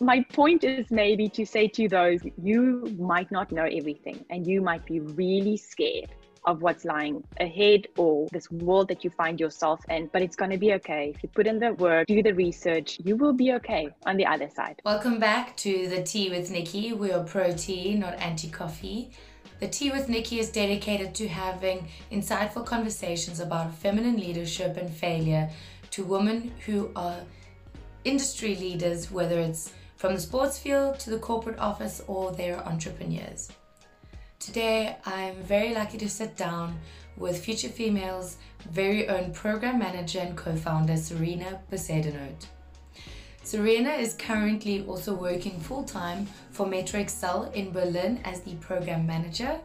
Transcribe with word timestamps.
my 0.00 0.24
point 0.32 0.64
is 0.64 0.90
maybe 0.90 1.28
to 1.30 1.44
say 1.44 1.68
to 1.68 1.88
those, 1.88 2.20
you 2.40 2.96
might 2.98 3.30
not 3.30 3.50
know 3.50 3.64
everything 3.64 4.24
and 4.30 4.46
you 4.46 4.60
might 4.60 4.84
be 4.86 5.00
really 5.00 5.56
scared 5.56 6.10
of 6.44 6.62
what's 6.62 6.84
lying 6.84 7.22
ahead 7.40 7.86
or 7.96 8.28
this 8.32 8.50
world 8.50 8.88
that 8.88 9.04
you 9.04 9.10
find 9.10 9.40
yourself 9.40 9.80
in, 9.90 10.08
but 10.12 10.22
it's 10.22 10.36
going 10.36 10.50
to 10.50 10.56
be 10.56 10.72
okay. 10.72 11.12
If 11.14 11.22
you 11.22 11.28
put 11.28 11.46
in 11.46 11.58
the 11.58 11.74
work, 11.74 12.06
do 12.06 12.22
the 12.22 12.32
research, 12.32 12.98
you 13.04 13.16
will 13.16 13.32
be 13.32 13.52
okay 13.54 13.88
on 14.06 14.16
the 14.16 14.24
other 14.24 14.48
side. 14.48 14.80
Welcome 14.84 15.18
back 15.18 15.56
to 15.58 15.88
the 15.88 16.02
Tea 16.02 16.30
with 16.30 16.50
Nikki. 16.50 16.92
We 16.92 17.12
are 17.12 17.24
pro 17.24 17.52
tea, 17.52 17.94
not 17.94 18.14
anti 18.14 18.48
coffee. 18.48 19.10
The 19.60 19.68
Tea 19.68 19.90
with 19.90 20.08
Nikki 20.08 20.38
is 20.38 20.50
dedicated 20.50 21.14
to 21.16 21.28
having 21.28 21.88
insightful 22.12 22.64
conversations 22.64 23.40
about 23.40 23.74
feminine 23.74 24.16
leadership 24.16 24.76
and 24.76 24.88
failure 24.88 25.50
to 25.90 26.04
women 26.04 26.52
who 26.64 26.90
are 26.94 27.16
industry 28.04 28.54
leaders, 28.54 29.10
whether 29.10 29.38
it's 29.40 29.72
from 29.98 30.14
the 30.14 30.20
sports 30.20 30.56
field 30.56 30.98
to 31.00 31.10
the 31.10 31.18
corporate 31.18 31.58
office 31.58 32.00
or 32.06 32.30
they're 32.32 32.64
entrepreneurs. 32.66 33.50
Today, 34.38 34.96
I'm 35.04 35.34
very 35.42 35.74
lucky 35.74 35.98
to 35.98 36.08
sit 36.08 36.36
down 36.36 36.78
with 37.16 37.44
Future 37.44 37.68
Female's 37.68 38.36
very 38.70 39.08
own 39.08 39.32
program 39.32 39.80
manager 39.80 40.20
and 40.20 40.36
co 40.36 40.54
founder, 40.54 40.96
Serena 40.96 41.60
Bezuidenhout. 41.70 42.46
Serena 43.42 43.90
is 43.90 44.14
currently 44.14 44.84
also 44.86 45.14
working 45.14 45.58
full 45.58 45.82
time 45.82 46.28
for 46.52 46.64
Metro 46.64 47.00
Excel 47.00 47.50
in 47.52 47.72
Berlin 47.72 48.20
as 48.24 48.40
the 48.42 48.54
program 48.56 49.04
manager. 49.04 49.58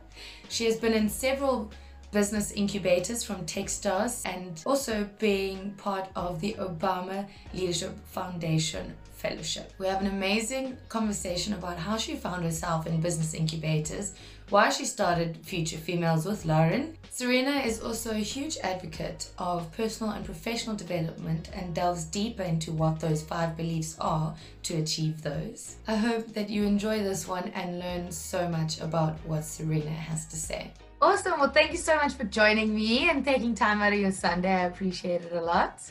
She 0.50 0.66
has 0.66 0.78
been 0.78 0.94
in 0.94 1.10
several 1.10 1.72
business 2.14 2.52
incubators 2.52 3.24
from 3.24 3.46
Techstars 3.46 4.22
and 4.26 4.62
also 4.66 5.10
being 5.18 5.72
part 5.72 6.08
of 6.16 6.40
the 6.40 6.54
Obama 6.60 7.28
Leadership 7.54 7.98
Foundation 8.06 8.94
Fellowship. 9.16 9.74
We 9.80 9.88
have 9.88 10.02
an 10.02 10.08
amazing 10.08 10.78
conversation 10.90 11.54
about 11.54 11.78
how 11.78 11.98
she 11.98 12.16
found 12.16 12.44
herself 12.44 12.86
in 12.86 13.02
business 13.02 13.34
incubators, 13.34 14.14
why 14.50 14.70
she 14.70 14.86
started 14.86 15.38
Future 15.44 15.78
Females 15.78 16.26
with 16.26 16.46
Lauren. 16.46 16.98
Serena 17.10 17.62
is 17.62 17.80
also 17.82 18.12
a 18.12 18.16
huge 18.16 18.58
advocate 18.58 19.30
of 19.38 19.72
personal 19.76 20.14
and 20.14 20.26
professional 20.26 20.76
development 20.76 21.50
and 21.54 21.74
delves 21.74 22.04
deeper 22.04 22.44
into 22.44 22.72
what 22.74 23.00
those 23.00 23.24
five 23.24 23.56
beliefs 23.56 23.96
are 24.00 24.36
to 24.64 24.78
achieve 24.78 25.22
those. 25.22 25.78
I 25.88 25.96
hope 25.96 26.34
that 26.34 26.50
you 26.50 26.64
enjoy 26.64 27.02
this 27.02 27.28
one 27.28 27.50
and 27.56 27.80
learn 27.80 28.12
so 28.12 28.50
much 28.50 28.82
about 28.82 29.16
what 29.26 29.46
Serena 29.46 29.90
has 29.90 30.26
to 30.28 30.36
say. 30.36 30.72
Awesome. 31.04 31.38
Well, 31.38 31.50
thank 31.50 31.74
you 31.74 31.78
so 31.78 31.98
much 31.98 32.14
for 32.14 32.24
joining 32.24 32.74
me 32.74 33.10
and 33.10 33.26
taking 33.26 33.54
time 33.54 33.82
out 33.82 33.92
of 33.92 34.00
your 34.00 34.14
Sunday. 34.14 34.54
I 34.54 34.68
appreciate 34.68 35.22
it 35.24 35.34
a 35.34 35.42
lot. 35.42 35.82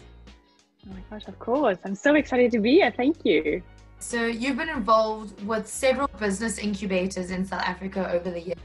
Oh 0.86 0.94
my 0.94 1.02
gosh, 1.10 1.28
of 1.28 1.38
course. 1.38 1.76
I'm 1.84 1.94
so 1.94 2.14
excited 2.14 2.50
to 2.52 2.60
be 2.60 2.76
here. 2.76 2.90
Thank 2.90 3.18
you. 3.26 3.62
So, 3.98 4.24
you've 4.24 4.56
been 4.56 4.70
involved 4.70 5.46
with 5.46 5.68
several 5.68 6.08
business 6.18 6.56
incubators 6.56 7.30
in 7.30 7.44
South 7.44 7.60
Africa 7.60 8.10
over 8.10 8.30
the 8.30 8.40
years. 8.40 8.56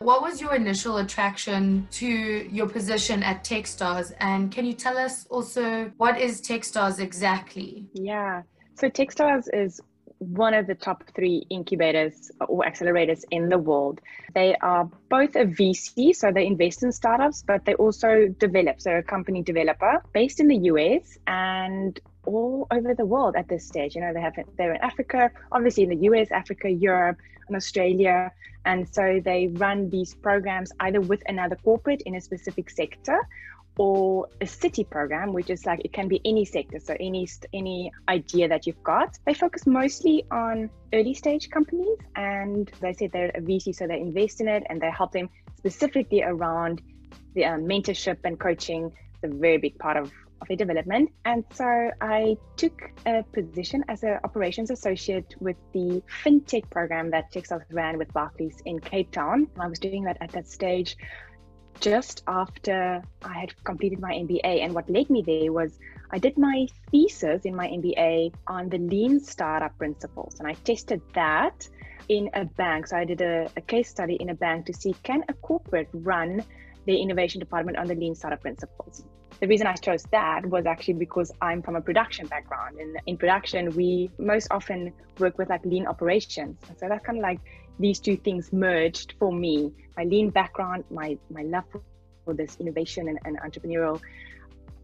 What 0.00 0.20
was 0.20 0.42
your 0.42 0.54
initial 0.54 0.98
attraction 0.98 1.88
to 1.92 2.06
your 2.06 2.68
position 2.68 3.22
at 3.22 3.42
Techstars? 3.42 4.12
And 4.20 4.52
can 4.52 4.66
you 4.66 4.74
tell 4.74 4.98
us 4.98 5.26
also 5.30 5.90
what 5.96 6.20
is 6.20 6.42
Techstars 6.42 7.00
exactly? 7.00 7.86
Yeah. 7.94 8.42
So, 8.74 8.90
Techstars 8.90 9.44
is 9.54 9.80
one 10.22 10.54
of 10.54 10.66
the 10.66 10.74
top 10.74 11.04
three 11.14 11.46
incubators 11.50 12.30
or 12.48 12.64
accelerators 12.64 13.24
in 13.30 13.48
the 13.48 13.58
world. 13.58 14.00
They 14.34 14.54
are 14.56 14.88
both 15.08 15.34
a 15.36 15.44
VC, 15.44 16.14
so 16.14 16.30
they 16.32 16.46
invest 16.46 16.82
in 16.82 16.92
startups, 16.92 17.42
but 17.46 17.64
they 17.64 17.74
also 17.74 18.28
develop. 18.38 18.80
So, 18.80 18.92
a 18.92 19.02
company 19.02 19.42
developer 19.42 20.02
based 20.12 20.40
in 20.40 20.48
the 20.48 20.56
US 20.72 21.18
and 21.26 21.98
all 22.24 22.68
over 22.70 22.94
the 22.94 23.04
world 23.04 23.34
at 23.36 23.48
this 23.48 23.66
stage. 23.66 23.94
You 23.94 24.02
know, 24.02 24.12
they 24.12 24.20
have 24.20 24.34
they're 24.56 24.74
in 24.74 24.80
Africa, 24.80 25.30
obviously 25.50 25.82
in 25.84 25.88
the 25.90 26.04
US, 26.08 26.30
Africa, 26.30 26.70
Europe, 26.70 27.18
and 27.48 27.56
Australia, 27.56 28.30
and 28.64 28.88
so 28.88 29.20
they 29.24 29.48
run 29.48 29.90
these 29.90 30.14
programs 30.14 30.70
either 30.80 31.00
with 31.00 31.22
another 31.26 31.56
corporate 31.56 32.02
in 32.02 32.14
a 32.14 32.20
specific 32.20 32.70
sector 32.70 33.18
or 33.78 34.28
a 34.40 34.46
city 34.46 34.84
program 34.84 35.32
which 35.32 35.50
is 35.50 35.64
like 35.64 35.80
it 35.84 35.92
can 35.92 36.08
be 36.08 36.20
any 36.24 36.44
sector. 36.44 36.78
So 36.78 36.96
any 37.00 37.28
any 37.52 37.92
idea 38.08 38.48
that 38.48 38.66
you've 38.66 38.82
got 38.82 39.18
they 39.26 39.34
focus 39.34 39.66
mostly 39.66 40.24
on 40.30 40.70
early 40.92 41.14
stage 41.14 41.50
companies 41.50 41.98
and 42.16 42.70
they 42.80 42.92
say 42.92 43.06
they're 43.06 43.32
a 43.34 43.40
vc 43.40 43.74
so 43.74 43.86
they 43.86 44.00
invest 44.00 44.40
in 44.40 44.48
it 44.48 44.62
and 44.68 44.80
they 44.80 44.90
help 44.90 45.12
them 45.12 45.28
specifically 45.56 46.22
around 46.22 46.82
the 47.34 47.44
um, 47.44 47.62
mentorship 47.62 48.18
and 48.24 48.38
coaching 48.38 48.92
it's 49.14 49.24
a 49.24 49.36
very 49.36 49.56
big 49.56 49.78
part 49.78 49.96
of 49.96 50.12
of 50.42 50.48
their 50.48 50.56
development. 50.56 51.10
And 51.24 51.44
so 51.52 51.90
i 52.00 52.36
took 52.56 52.90
a 53.06 53.22
position 53.32 53.84
as 53.88 54.02
an 54.02 54.18
operations 54.24 54.70
associate 54.70 55.34
with 55.40 55.56
the 55.72 56.02
fintech 56.22 56.68
program 56.68 57.10
that 57.12 57.32
Techstars 57.32 57.64
ran 57.70 57.96
with 57.96 58.12
barclays 58.12 58.60
in 58.66 58.80
cape 58.80 59.12
town. 59.12 59.48
I 59.58 59.68
was 59.68 59.78
doing 59.78 60.04
that 60.04 60.18
at 60.20 60.32
that 60.32 60.48
stage 60.48 60.96
just 61.80 62.22
after 62.26 63.02
I 63.22 63.32
had 63.32 63.64
completed 63.64 64.00
my 64.00 64.12
MBA. 64.12 64.62
And 64.64 64.74
what 64.74 64.88
led 64.88 65.10
me 65.10 65.22
there 65.22 65.52
was 65.52 65.78
I 66.10 66.18
did 66.18 66.36
my 66.36 66.66
thesis 66.90 67.44
in 67.44 67.56
my 67.56 67.68
MBA 67.68 68.34
on 68.46 68.68
the 68.68 68.78
lean 68.78 69.20
startup 69.20 69.76
principles. 69.78 70.38
And 70.38 70.48
I 70.48 70.52
tested 70.52 71.00
that 71.14 71.68
in 72.08 72.28
a 72.34 72.44
bank. 72.44 72.88
So 72.88 72.96
I 72.96 73.04
did 73.04 73.20
a, 73.22 73.48
a 73.56 73.60
case 73.60 73.88
study 73.88 74.16
in 74.16 74.28
a 74.28 74.34
bank 74.34 74.66
to 74.66 74.72
see 74.74 74.94
can 75.02 75.24
a 75.28 75.32
corporate 75.34 75.88
run 75.92 76.44
the 76.84 77.00
innovation 77.00 77.38
department 77.38 77.78
on 77.78 77.86
the 77.86 77.94
lean 77.94 78.14
startup 78.14 78.40
principles. 78.40 79.04
The 79.40 79.48
reason 79.48 79.66
I 79.66 79.72
chose 79.74 80.04
that 80.12 80.46
was 80.46 80.66
actually 80.66 80.94
because 80.94 81.32
I'm 81.40 81.62
from 81.62 81.76
a 81.76 81.80
production 81.80 82.26
background. 82.26 82.78
And 82.78 82.96
in 83.06 83.16
production, 83.16 83.74
we 83.74 84.10
most 84.18 84.48
often 84.50 84.92
work 85.18 85.38
with 85.38 85.48
like 85.48 85.64
lean 85.64 85.86
operations. 85.86 86.58
And 86.68 86.78
so 86.78 86.88
that's 86.88 87.04
kind 87.04 87.18
of 87.18 87.22
like 87.22 87.40
these 87.78 88.00
two 88.00 88.16
things 88.16 88.52
merged 88.52 89.14
for 89.18 89.32
me 89.32 89.72
my 89.96 90.04
lean 90.04 90.30
background 90.30 90.84
my 90.90 91.18
my 91.30 91.42
love 91.42 91.64
for 92.24 92.34
this 92.34 92.56
innovation 92.60 93.08
and, 93.08 93.18
and 93.24 93.38
entrepreneurial 93.40 94.00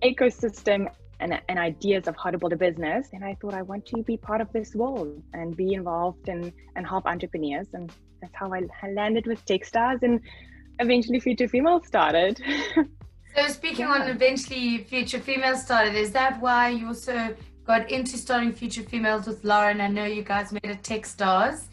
ecosystem 0.03 0.89
and, 1.21 1.41
and 1.49 1.59
ideas 1.59 2.07
of 2.07 2.17
how 2.23 2.31
to 2.31 2.39
build 2.39 2.53
a 2.53 2.57
business. 2.57 3.09
And 3.13 3.25
i 3.25 3.37
thought 3.41 3.55
i 3.55 3.63
want 3.63 3.87
to 3.87 4.03
be 4.03 4.17
part 4.17 4.41
of 4.41 4.53
this 4.53 4.75
world 4.75 5.23
and 5.33 5.57
be 5.57 5.75
involved 5.75 6.29
and 6.29 6.53
and 6.77 6.87
help 6.87 7.07
entrepreneurs. 7.07 7.69
And 7.73 7.93
that's 8.21 8.35
how 8.35 8.53
i 8.53 8.89
landed 8.89 9.27
with 9.27 9.45
techstars 9.45 10.03
and 10.03 10.21
eventually 10.79 11.21
future 11.21 11.49
female 11.49 11.83
started. 11.83 12.41
So 13.37 13.47
speaking 13.47 13.87
yeah. 13.87 13.93
on 13.93 14.09
eventually 14.09 14.79
future 14.79 15.21
female 15.21 15.57
started 15.57 15.95
is 15.95 16.11
that 16.13 16.41
why 16.41 16.71
you 16.71 16.89
also 16.89 17.37
got 17.65 17.89
into 17.89 18.17
starting 18.17 18.53
future 18.53 18.83
females 18.83 19.27
with 19.29 19.45
lauren? 19.45 19.81
I 19.83 19.87
know 19.87 20.07
you 20.07 20.23
guys 20.23 20.51
met 20.51 20.65
at 20.65 20.83
techstars 20.83 21.67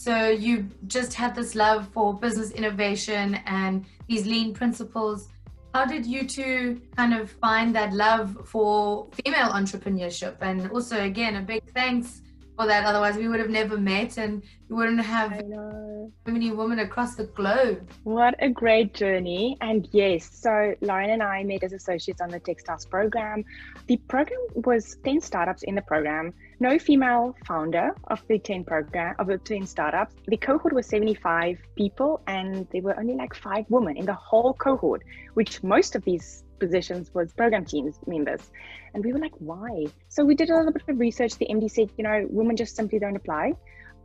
so 0.00 0.30
you 0.30 0.66
just 0.86 1.12
had 1.12 1.34
this 1.34 1.54
love 1.54 1.86
for 1.92 2.14
business 2.14 2.52
innovation 2.52 3.34
and 3.44 3.84
these 4.08 4.24
lean 4.24 4.54
principles. 4.54 5.28
How 5.74 5.84
did 5.84 6.06
you 6.06 6.26
two 6.26 6.80
kind 6.96 7.12
of 7.12 7.30
find 7.30 7.74
that 7.74 7.92
love 7.92 8.34
for 8.46 9.08
female 9.22 9.50
entrepreneurship? 9.50 10.36
And 10.40 10.70
also, 10.70 11.04
again, 11.04 11.36
a 11.36 11.42
big 11.42 11.70
thanks 11.74 12.22
for 12.60 12.66
that. 12.66 12.84
Otherwise, 12.84 13.16
we 13.16 13.26
would 13.26 13.40
have 13.40 13.48
never 13.48 13.78
met 13.78 14.18
and 14.18 14.42
we 14.68 14.76
wouldn't 14.76 15.00
have 15.00 15.30
so 15.40 16.10
many 16.26 16.50
women 16.50 16.80
across 16.80 17.14
the 17.14 17.24
globe. 17.24 17.88
What 18.04 18.34
a 18.38 18.50
great 18.50 18.92
journey. 18.92 19.56
And 19.62 19.88
yes, 19.92 20.28
so 20.30 20.74
Lauren 20.82 21.10
and 21.10 21.22
I 21.22 21.42
met 21.42 21.62
as 21.62 21.72
associates 21.72 22.20
on 22.20 22.28
the 22.28 22.40
Techstars 22.40 22.88
program. 22.88 23.44
The 23.86 23.96
program 24.08 24.40
was 24.54 24.98
10 25.04 25.22
startups 25.22 25.62
in 25.62 25.74
the 25.74 25.82
program, 25.82 26.34
no 26.60 26.78
female 26.78 27.34
founder 27.46 27.94
of 28.08 28.22
the 28.28 28.38
10 28.38 28.64
program 28.64 29.14
of 29.18 29.28
the 29.28 29.38
10 29.38 29.66
startups. 29.66 30.14
The 30.26 30.36
cohort 30.36 30.74
was 30.74 30.86
75 30.86 31.58
people 31.76 32.20
and 32.26 32.66
there 32.72 32.82
were 32.82 32.98
only 33.00 33.14
like 33.14 33.34
five 33.34 33.64
women 33.70 33.96
in 33.96 34.04
the 34.04 34.14
whole 34.14 34.52
cohort, 34.52 35.02
which 35.32 35.62
most 35.62 35.96
of 35.96 36.04
these 36.04 36.44
positions 36.60 37.10
was 37.14 37.32
program 37.32 37.64
teams 37.64 37.98
members. 38.06 38.52
And 38.94 39.04
we 39.04 39.12
were 39.12 39.18
like, 39.18 39.34
why? 39.38 39.86
So 40.08 40.24
we 40.24 40.34
did 40.34 40.50
a 40.50 40.56
little 40.56 40.72
bit 40.72 40.82
of 40.86 41.00
research. 41.00 41.36
The 41.36 41.46
MD 41.50 41.70
said, 41.70 41.90
you 41.96 42.04
know, 42.04 42.26
women 42.30 42.56
just 42.56 42.76
simply 42.76 42.98
don't 42.98 43.16
apply 43.16 43.54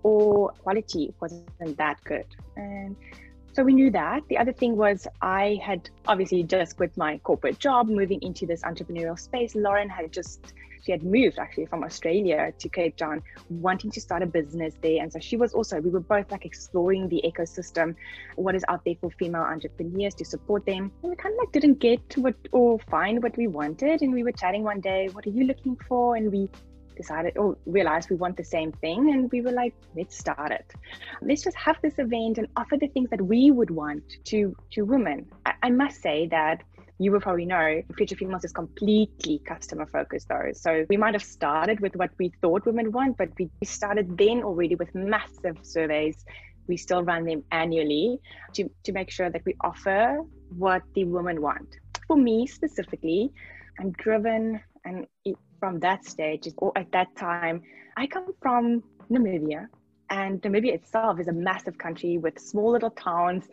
or 0.03 0.49
quality 0.63 1.13
wasn't 1.19 1.77
that 1.77 1.97
good. 2.03 2.27
And 2.55 2.95
so 3.53 3.63
we 3.63 3.73
knew 3.73 3.89
that. 3.91 4.21
The 4.29 4.37
other 4.37 4.53
thing 4.53 4.75
was 4.75 5.07
I 5.21 5.59
had 5.63 5.89
obviously 6.07 6.43
just 6.43 6.77
quit 6.77 6.95
my 6.97 7.17
corporate 7.19 7.57
job, 7.57 7.87
moving 7.87 8.21
into 8.21 8.45
this 8.45 8.61
entrepreneurial 8.63 9.17
space. 9.17 9.55
Lauren 9.55 9.89
had 9.89 10.11
just 10.11 10.53
she 10.85 10.91
had 10.91 11.03
moved 11.03 11.39
actually 11.39 11.65
from 11.65 11.83
Australia 11.83 12.53
to 12.59 12.69
Cape 12.69 12.95
Town, 12.95 13.23
wanting 13.49 13.89
to 13.91 14.01
start 14.01 14.21
a 14.21 14.25
business 14.25 14.75
there. 14.81 15.01
And 15.01 15.11
so 15.11 15.19
she 15.19 15.35
was 15.35 15.53
also, 15.53 15.79
we 15.79 15.89
were 15.89 15.99
both 15.99 16.31
like 16.31 16.45
exploring 16.45 17.09
the 17.09 17.21
ecosystem, 17.25 17.95
what 18.35 18.55
is 18.55 18.63
out 18.67 18.85
there 18.85 18.95
for 19.01 19.09
female 19.11 19.41
entrepreneurs 19.41 20.13
to 20.15 20.25
support 20.25 20.65
them. 20.65 20.91
And 21.01 21.09
we 21.09 21.15
kind 21.15 21.33
of 21.33 21.39
like 21.39 21.51
didn't 21.51 21.79
get 21.79 22.01
what 22.17 22.35
or 22.51 22.79
find 22.91 23.23
what 23.23 23.35
we 23.35 23.47
wanted. 23.47 24.01
And 24.01 24.13
we 24.13 24.23
were 24.23 24.31
chatting 24.31 24.63
one 24.63 24.79
day, 24.79 25.09
what 25.11 25.25
are 25.25 25.31
you 25.31 25.45
looking 25.45 25.75
for? 25.87 26.15
And 26.15 26.31
we 26.31 26.49
decided 26.95 27.37
or 27.37 27.57
realized 27.65 28.09
we 28.09 28.15
want 28.15 28.37
the 28.37 28.43
same 28.43 28.71
thing 28.71 29.11
and 29.11 29.29
we 29.29 29.41
were 29.41 29.51
like 29.51 29.73
let's 29.97 30.17
start 30.17 30.49
it 30.49 30.73
let's 31.21 31.43
just 31.43 31.57
have 31.57 31.75
this 31.81 31.99
event 31.99 32.37
and 32.37 32.47
offer 32.55 32.77
the 32.77 32.87
things 32.87 33.09
that 33.09 33.21
we 33.21 33.51
would 33.51 33.69
want 33.69 34.01
to 34.23 34.55
to 34.71 34.83
women 34.83 35.25
i, 35.45 35.51
I 35.63 35.69
must 35.71 36.01
say 36.01 36.27
that 36.27 36.63
you 36.97 37.11
will 37.11 37.19
probably 37.19 37.45
know 37.45 37.81
Future 37.97 38.15
Females 38.15 38.45
is 38.45 38.53
completely 38.53 39.41
customer 39.45 39.85
focused 39.85 40.29
though. 40.29 40.51
So 40.53 40.85
we 40.89 40.97
might 40.97 41.13
have 41.13 41.23
started 41.23 41.79
with 41.79 41.95
what 41.95 42.11
we 42.17 42.31
thought 42.41 42.65
women 42.65 42.91
want, 42.91 43.17
but 43.17 43.29
we 43.37 43.49
started 43.63 44.17
then 44.17 44.43
already 44.43 44.75
with 44.75 44.93
massive 44.95 45.57
surveys. 45.61 46.23
We 46.67 46.77
still 46.77 47.03
run 47.03 47.25
them 47.25 47.43
annually 47.51 48.19
to, 48.53 48.69
to 48.85 48.91
make 48.91 49.11
sure 49.11 49.29
that 49.29 49.41
we 49.45 49.55
offer 49.61 50.21
what 50.57 50.83
the 50.93 51.03
women 51.03 51.41
want. 51.41 51.67
For 52.07 52.15
me 52.15 52.47
specifically, 52.47 53.31
I'm 53.79 53.91
driven 53.91 54.61
and 54.85 55.05
from 55.59 55.79
that 55.79 56.05
stage 56.05 56.47
or 56.57 56.71
at 56.77 56.91
that 56.91 57.15
time, 57.15 57.61
I 57.97 58.07
come 58.07 58.33
from 58.41 58.83
Namibia. 59.11 59.67
And 60.11 60.41
Namibia 60.43 60.73
itself 60.75 61.19
is 61.19 61.27
a 61.27 61.33
massive 61.33 61.77
country 61.77 62.17
with 62.19 62.39
small 62.39 62.71
little 62.71 62.91
towns 62.91 63.47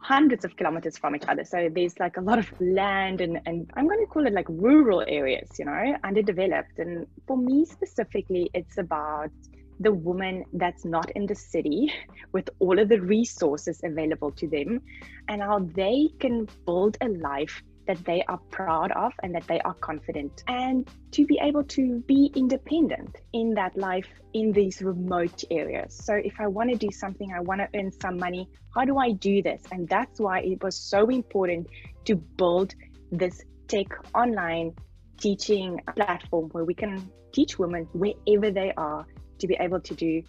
hundreds 0.00 0.44
of 0.44 0.56
kilometers 0.56 0.96
from 0.96 1.16
each 1.16 1.24
other. 1.28 1.44
So 1.44 1.68
there's 1.72 1.98
like 1.98 2.16
a 2.16 2.20
lot 2.20 2.38
of 2.38 2.52
land 2.60 3.20
and, 3.20 3.40
and 3.46 3.70
I'm 3.74 3.86
going 3.86 4.00
to 4.00 4.06
call 4.06 4.26
it 4.26 4.32
like 4.32 4.46
rural 4.48 5.04
areas, 5.06 5.50
you 5.58 5.64
know, 5.64 5.96
underdeveloped. 6.04 6.78
And 6.78 7.06
for 7.26 7.36
me 7.36 7.64
specifically, 7.64 8.50
it's 8.54 8.78
about 8.78 9.30
the 9.80 9.92
woman 9.92 10.44
that's 10.54 10.84
not 10.84 11.10
in 11.10 11.26
the 11.26 11.34
city 11.34 11.92
with 12.32 12.48
all 12.58 12.78
of 12.78 12.88
the 12.88 13.00
resources 13.00 13.80
available 13.84 14.30
to 14.32 14.48
them 14.48 14.80
and 15.28 15.42
how 15.42 15.60
they 15.60 16.08
can 16.20 16.48
build 16.66 16.96
a 17.00 17.08
life 17.08 17.62
that 17.88 18.04
they 18.04 18.22
are 18.28 18.38
proud 18.50 18.92
of 18.92 19.12
and 19.22 19.34
that 19.34 19.46
they 19.48 19.60
are 19.60 19.74
confident 19.74 20.44
and 20.46 20.88
to 21.10 21.26
be 21.26 21.38
able 21.42 21.64
to 21.64 22.00
be 22.06 22.30
independent 22.36 23.16
in 23.32 23.54
that 23.54 23.76
life 23.76 24.08
in 24.34 24.52
these 24.52 24.82
remote 24.82 25.42
areas. 25.50 25.98
So 26.04 26.14
if 26.14 26.34
I 26.38 26.46
want 26.46 26.70
to 26.70 26.76
do 26.76 26.90
something, 26.92 27.32
I 27.32 27.40
want 27.40 27.60
to 27.62 27.68
earn 27.76 27.90
some 27.90 28.18
money, 28.18 28.48
how 28.74 28.84
do 28.84 28.98
I 28.98 29.12
do 29.12 29.42
this? 29.42 29.62
And 29.72 29.88
that's 29.88 30.20
why 30.20 30.40
it 30.40 30.62
was 30.62 30.76
so 30.76 31.08
important 31.08 31.66
to 32.04 32.14
build 32.14 32.74
this 33.10 33.42
tech 33.66 33.86
online 34.14 34.74
teaching 35.18 35.80
platform 35.96 36.50
where 36.52 36.64
we 36.64 36.74
can 36.74 37.10
teach 37.32 37.58
women 37.58 37.88
wherever 37.92 38.50
they 38.50 38.72
are 38.76 39.06
to 39.38 39.46
be 39.46 39.56
able 39.58 39.80
to 39.80 39.94
do 39.94 40.22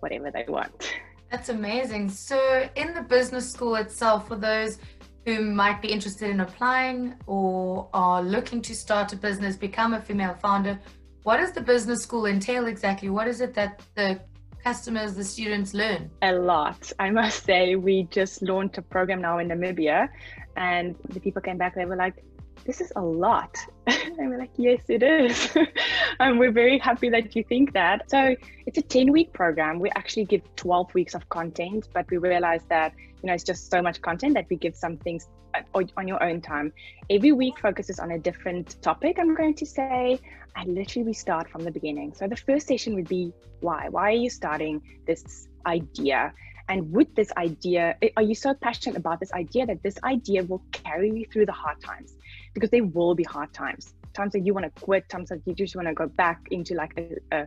whatever 0.00 0.32
they 0.32 0.44
want. 0.48 0.92
That's 1.30 1.48
amazing. 1.48 2.10
So, 2.10 2.68
in 2.76 2.94
the 2.94 3.02
business 3.02 3.50
school 3.50 3.74
itself, 3.74 4.28
for 4.28 4.36
those 4.36 4.78
who 5.24 5.40
might 5.40 5.80
be 5.80 5.88
interested 5.88 6.30
in 6.30 6.40
applying 6.40 7.14
or 7.26 7.88
are 7.94 8.22
looking 8.22 8.60
to 8.62 8.74
start 8.74 9.12
a 9.12 9.16
business, 9.16 9.56
become 9.56 9.94
a 9.94 10.00
female 10.00 10.34
founder, 10.34 10.78
what 11.22 11.38
does 11.38 11.52
the 11.52 11.60
business 11.60 12.02
school 12.02 12.26
entail 12.26 12.66
exactly? 12.66 13.08
What 13.08 13.26
is 13.26 13.40
it 13.40 13.54
that 13.54 13.80
the 13.94 14.20
customers, 14.62 15.14
the 15.14 15.24
students 15.24 15.72
learn? 15.72 16.10
A 16.22 16.32
lot. 16.32 16.92
I 16.98 17.10
must 17.10 17.44
say, 17.44 17.76
we 17.76 18.04
just 18.10 18.42
launched 18.42 18.78
a 18.78 18.82
program 18.82 19.22
now 19.22 19.38
in 19.38 19.48
Namibia, 19.48 20.08
and 20.56 20.94
the 21.08 21.20
people 21.20 21.40
came 21.40 21.56
back, 21.56 21.74
they 21.74 21.86
were 21.86 21.96
like, 21.96 22.22
this 22.64 22.80
is 22.80 22.92
a 22.96 23.00
lot. 23.00 23.56
and 23.86 24.30
we're 24.30 24.38
like, 24.38 24.52
yes, 24.56 24.82
it 24.88 25.02
is. 25.02 25.56
and 26.20 26.38
we're 26.38 26.52
very 26.52 26.78
happy 26.78 27.08
that 27.10 27.34
you 27.36 27.44
think 27.44 27.72
that. 27.72 28.10
So 28.10 28.34
it's 28.66 28.78
a 28.78 28.82
10 28.82 29.12
week 29.12 29.32
program. 29.32 29.78
We 29.80 29.90
actually 29.96 30.24
give 30.24 30.42
12 30.56 30.94
weeks 30.94 31.14
of 31.14 31.28
content, 31.28 31.88
but 31.92 32.10
we 32.10 32.18
realized 32.18 32.68
that, 32.68 32.94
you 33.24 33.28
know, 33.28 33.32
it's 33.32 33.42
just 33.42 33.70
so 33.70 33.80
much 33.80 34.02
content 34.02 34.34
that 34.34 34.44
we 34.50 34.56
give 34.56 34.76
some 34.76 34.98
things 34.98 35.28
uh, 35.54 35.62
on 35.96 36.06
your 36.06 36.22
own 36.22 36.42
time. 36.42 36.70
Every 37.08 37.32
week 37.32 37.58
focuses 37.58 37.98
on 37.98 38.10
a 38.10 38.18
different 38.18 38.76
topic, 38.82 39.16
I'm 39.18 39.34
going 39.34 39.54
to 39.54 39.64
say. 39.64 40.20
And 40.56 40.74
literally, 40.74 41.06
we 41.06 41.14
start 41.14 41.48
from 41.48 41.64
the 41.64 41.70
beginning. 41.70 42.12
So 42.12 42.28
the 42.28 42.36
first 42.36 42.66
session 42.66 42.94
would 42.96 43.08
be 43.08 43.32
why? 43.60 43.88
Why 43.88 44.10
are 44.10 44.20
you 44.24 44.28
starting 44.28 44.82
this 45.06 45.48
idea? 45.64 46.34
And 46.68 46.92
with 46.92 47.14
this 47.14 47.32
idea, 47.38 47.96
are 48.18 48.22
you 48.22 48.34
so 48.34 48.52
passionate 48.52 48.98
about 48.98 49.20
this 49.20 49.32
idea 49.32 49.64
that 49.64 49.82
this 49.82 49.96
idea 50.04 50.44
will 50.44 50.62
carry 50.72 51.10
you 51.10 51.24
through 51.32 51.46
the 51.46 51.52
hard 51.52 51.80
times? 51.80 52.12
Because 52.52 52.68
there 52.68 52.84
will 52.84 53.14
be 53.14 53.24
hard 53.24 53.54
times, 53.54 53.94
times 54.12 54.34
that 54.34 54.40
you 54.40 54.52
want 54.52 54.66
to 54.66 54.82
quit, 54.82 55.08
times 55.08 55.30
that 55.30 55.40
you 55.46 55.54
just 55.54 55.74
want 55.74 55.88
to 55.88 55.94
go 55.94 56.08
back 56.08 56.42
into 56.50 56.74
like 56.74 56.92
a, 56.98 57.38
a, 57.38 57.46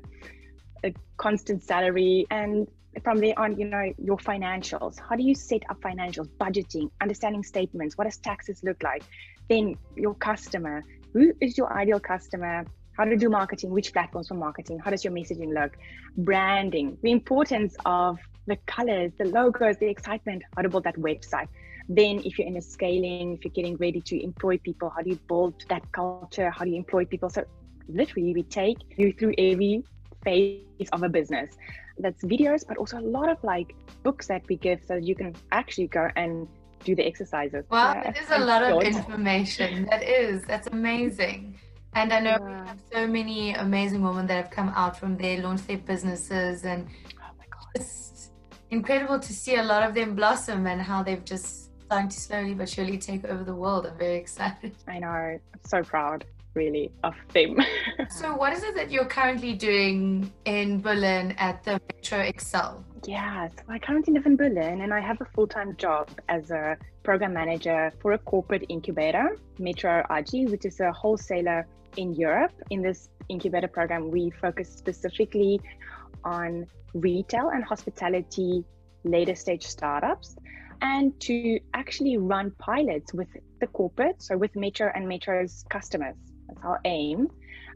a 0.85 0.93
constant 1.17 1.63
salary. 1.63 2.25
And 2.31 2.67
from 3.03 3.19
there 3.19 3.37
on, 3.37 3.59
you 3.59 3.65
know, 3.65 3.91
your 3.97 4.17
financials. 4.17 4.99
How 4.99 5.15
do 5.15 5.23
you 5.23 5.35
set 5.35 5.61
up 5.69 5.79
financials, 5.81 6.29
budgeting, 6.39 6.89
understanding 7.01 7.43
statements? 7.43 7.97
What 7.97 8.05
does 8.05 8.17
taxes 8.17 8.63
look 8.63 8.81
like? 8.83 9.03
Then 9.49 9.75
your 9.95 10.15
customer. 10.15 10.83
Who 11.13 11.33
is 11.41 11.57
your 11.57 11.71
ideal 11.73 11.99
customer? 11.99 12.65
how 12.97 13.05
to 13.05 13.15
do 13.15 13.29
marketing, 13.29 13.69
which 13.69 13.93
platforms 13.93 14.27
for 14.27 14.33
marketing, 14.33 14.79
how 14.79 14.89
does 14.89 15.03
your 15.03 15.13
messaging 15.13 15.53
look, 15.53 15.77
branding, 16.17 16.97
the 17.03 17.11
importance 17.11 17.75
of 17.85 18.17
the 18.47 18.55
colors, 18.65 19.11
the 19.19 19.25
logos, 19.25 19.77
the 19.77 19.87
excitement, 19.87 20.41
how 20.55 20.63
to 20.63 20.69
build 20.69 20.85
that 20.85 20.95
website. 20.95 21.47
Then, 21.89 22.21
if 22.25 22.39
you're 22.39 22.47
in 22.47 22.57
a 22.57 22.61
scaling, 22.61 23.33
if 23.33 23.45
you're 23.45 23.53
getting 23.53 23.77
ready 23.77 24.01
to 24.01 24.23
employ 24.23 24.57
people, 24.57 24.89
how 24.89 25.01
do 25.01 25.11
you 25.11 25.19
build 25.27 25.53
that 25.69 25.89
culture? 25.91 26.49
How 26.49 26.65
do 26.65 26.71
you 26.71 26.77
employ 26.77 27.05
people? 27.05 27.29
So, 27.29 27.45
literally, 27.87 28.33
we 28.33 28.43
take 28.43 28.77
you 28.97 29.13
through 29.13 29.35
every 29.37 29.83
phase 30.23 30.89
of 30.91 31.03
a 31.03 31.09
business. 31.09 31.55
That's 31.99 32.23
videos, 32.23 32.65
but 32.67 32.77
also 32.77 32.99
a 32.99 33.07
lot 33.17 33.29
of 33.29 33.43
like 33.43 33.75
books 34.03 34.27
that 34.27 34.43
we 34.47 34.55
give 34.55 34.81
so 34.87 34.95
that 34.95 35.03
you 35.03 35.15
can 35.15 35.35
actually 35.51 35.87
go 35.87 36.09
and 36.15 36.47
do 36.83 36.95
the 36.95 37.05
exercises. 37.05 37.65
Wow, 37.69 37.93
yeah. 37.95 38.03
that 38.03 38.21
is 38.21 38.29
a 38.29 38.39
lot 38.39 38.63
of 38.63 38.83
information. 38.83 39.87
That 39.89 40.03
is, 40.03 40.43
that's 40.43 40.67
amazing. 40.67 41.59
And 41.93 42.13
I 42.13 42.19
know 42.19 42.37
yeah. 42.39 42.61
we 42.61 42.67
have 42.67 42.79
so 42.93 43.07
many 43.07 43.53
amazing 43.53 44.01
women 44.03 44.27
that 44.27 44.35
have 44.35 44.51
come 44.51 44.69
out 44.69 44.97
from 44.99 45.17
there, 45.17 45.41
launched 45.41 45.67
their 45.67 45.79
businesses, 45.79 46.63
and 46.63 46.87
oh 47.19 47.31
my 47.39 47.45
God, 47.49 47.67
it's 47.75 48.29
incredible 48.69 49.19
to 49.19 49.33
see 49.33 49.55
a 49.55 49.63
lot 49.63 49.83
of 49.83 49.95
them 49.95 50.15
blossom 50.15 50.67
and 50.67 50.81
how 50.81 51.01
they've 51.01 51.25
just 51.25 51.71
starting 51.85 52.09
to 52.09 52.19
slowly 52.19 52.53
but 52.53 52.69
surely 52.69 52.97
take 52.97 53.25
over 53.25 53.43
the 53.43 53.55
world. 53.55 53.87
I'm 53.87 53.97
very 53.97 54.17
excited. 54.17 54.75
I 54.87 54.99
know. 54.99 55.07
I'm 55.07 55.39
so 55.65 55.81
proud 55.81 56.25
really 56.57 56.91
of 57.03 57.15
them. 57.33 57.57
so, 58.09 58.35
what 58.35 58.51
is 58.51 58.63
it 58.63 58.75
that 58.75 58.91
you're 58.91 59.05
currently 59.05 59.53
doing 59.53 60.31
in 60.45 60.81
Berlin 60.81 61.33
at 61.37 61.63
the 61.63 61.79
Metro 61.93 62.19
Excel? 62.19 62.83
Yeah, 63.05 63.47
so 63.47 63.63
I 63.69 63.79
currently 63.79 64.13
live 64.13 64.25
in 64.25 64.35
Berlin 64.35 64.81
and 64.81 64.93
I 64.93 64.99
have 64.99 65.21
a 65.21 65.25
full 65.33 65.47
time 65.47 65.77
job 65.77 66.09
as 66.27 66.51
a 66.51 66.75
program 67.03 67.33
manager 67.33 67.93
for 68.01 68.13
a 68.13 68.17
corporate 68.17 68.65
incubator, 68.67 69.37
Metro 69.59 70.03
AG, 70.11 70.31
which 70.47 70.65
is 70.65 70.79
a 70.81 70.91
wholesaler 70.91 71.67
in 71.95 72.13
Europe. 72.13 72.51
In 72.69 72.81
this 72.81 73.09
incubator 73.29 73.69
program, 73.69 74.11
we 74.11 74.31
focus 74.41 74.67
specifically 74.69 75.61
on 76.25 76.65
retail 76.93 77.49
and 77.53 77.63
hospitality 77.63 78.65
later 79.03 79.35
stage 79.35 79.63
startups 79.63 80.35
and 80.81 81.19
to 81.21 81.59
actually 81.73 82.17
run 82.17 82.51
pilots 82.59 83.13
with 83.13 83.29
the 83.61 83.67
corporate, 83.67 84.21
so 84.21 84.37
with 84.37 84.55
Metro 84.55 84.91
and 84.93 85.07
Metro's 85.07 85.65
customers. 85.69 86.15
That's 86.47 86.63
our 86.63 86.79
aim. 86.85 87.27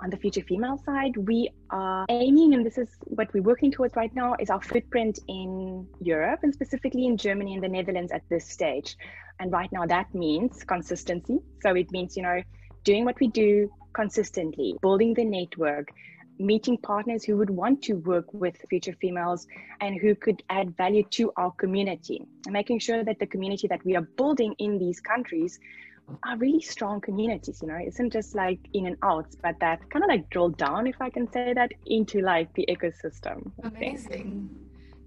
On 0.01 0.09
the 0.09 0.17
future 0.17 0.41
female 0.41 0.79
side, 0.83 1.15
we 1.15 1.49
are 1.69 2.05
aiming, 2.09 2.53
and 2.55 2.65
this 2.65 2.77
is 2.77 2.89
what 3.01 3.31
we're 3.33 3.43
working 3.43 3.71
towards 3.71 3.95
right 3.95 4.13
now, 4.15 4.35
is 4.39 4.49
our 4.49 4.61
footprint 4.61 5.19
in 5.27 5.87
Europe 5.99 6.39
and 6.43 6.53
specifically 6.53 7.05
in 7.05 7.17
Germany 7.17 7.53
and 7.53 7.63
the 7.63 7.69
Netherlands 7.69 8.11
at 8.11 8.23
this 8.29 8.47
stage. 8.47 8.97
And 9.39 9.51
right 9.51 9.71
now, 9.71 9.85
that 9.85 10.13
means 10.15 10.63
consistency. 10.63 11.39
So 11.61 11.75
it 11.75 11.91
means, 11.91 12.17
you 12.17 12.23
know, 12.23 12.41
doing 12.83 13.05
what 13.05 13.19
we 13.19 13.27
do 13.27 13.71
consistently, 13.93 14.75
building 14.81 15.13
the 15.13 15.25
network, 15.25 15.89
meeting 16.39 16.77
partners 16.77 17.23
who 17.23 17.37
would 17.37 17.51
want 17.51 17.83
to 17.83 17.93
work 17.93 18.25
with 18.33 18.55
future 18.69 18.95
females 18.99 19.45
and 19.81 19.99
who 20.01 20.15
could 20.15 20.41
add 20.49 20.75
value 20.77 21.03
to 21.11 21.31
our 21.37 21.51
community, 21.51 22.23
and 22.45 22.53
making 22.53 22.79
sure 22.79 23.03
that 23.03 23.19
the 23.19 23.27
community 23.27 23.67
that 23.67 23.85
we 23.85 23.95
are 23.95 24.07
building 24.17 24.55
in 24.57 24.79
these 24.79 24.99
countries 24.99 25.59
are 26.23 26.37
really 26.37 26.61
strong 26.61 26.99
communities 27.01 27.59
you 27.61 27.67
know 27.67 27.75
it 27.75 27.87
isn't 27.87 28.11
just 28.11 28.35
like 28.35 28.59
in 28.73 28.87
and 28.87 28.97
outs 29.03 29.35
but 29.41 29.59
that 29.59 29.79
kind 29.89 30.03
of 30.03 30.09
like 30.09 30.29
drill 30.29 30.49
down 30.49 30.87
if 30.87 30.95
i 31.01 31.09
can 31.09 31.31
say 31.31 31.53
that 31.53 31.71
into 31.85 32.21
like 32.21 32.53
the 32.53 32.65
ecosystem 32.69 33.51
amazing 33.63 34.49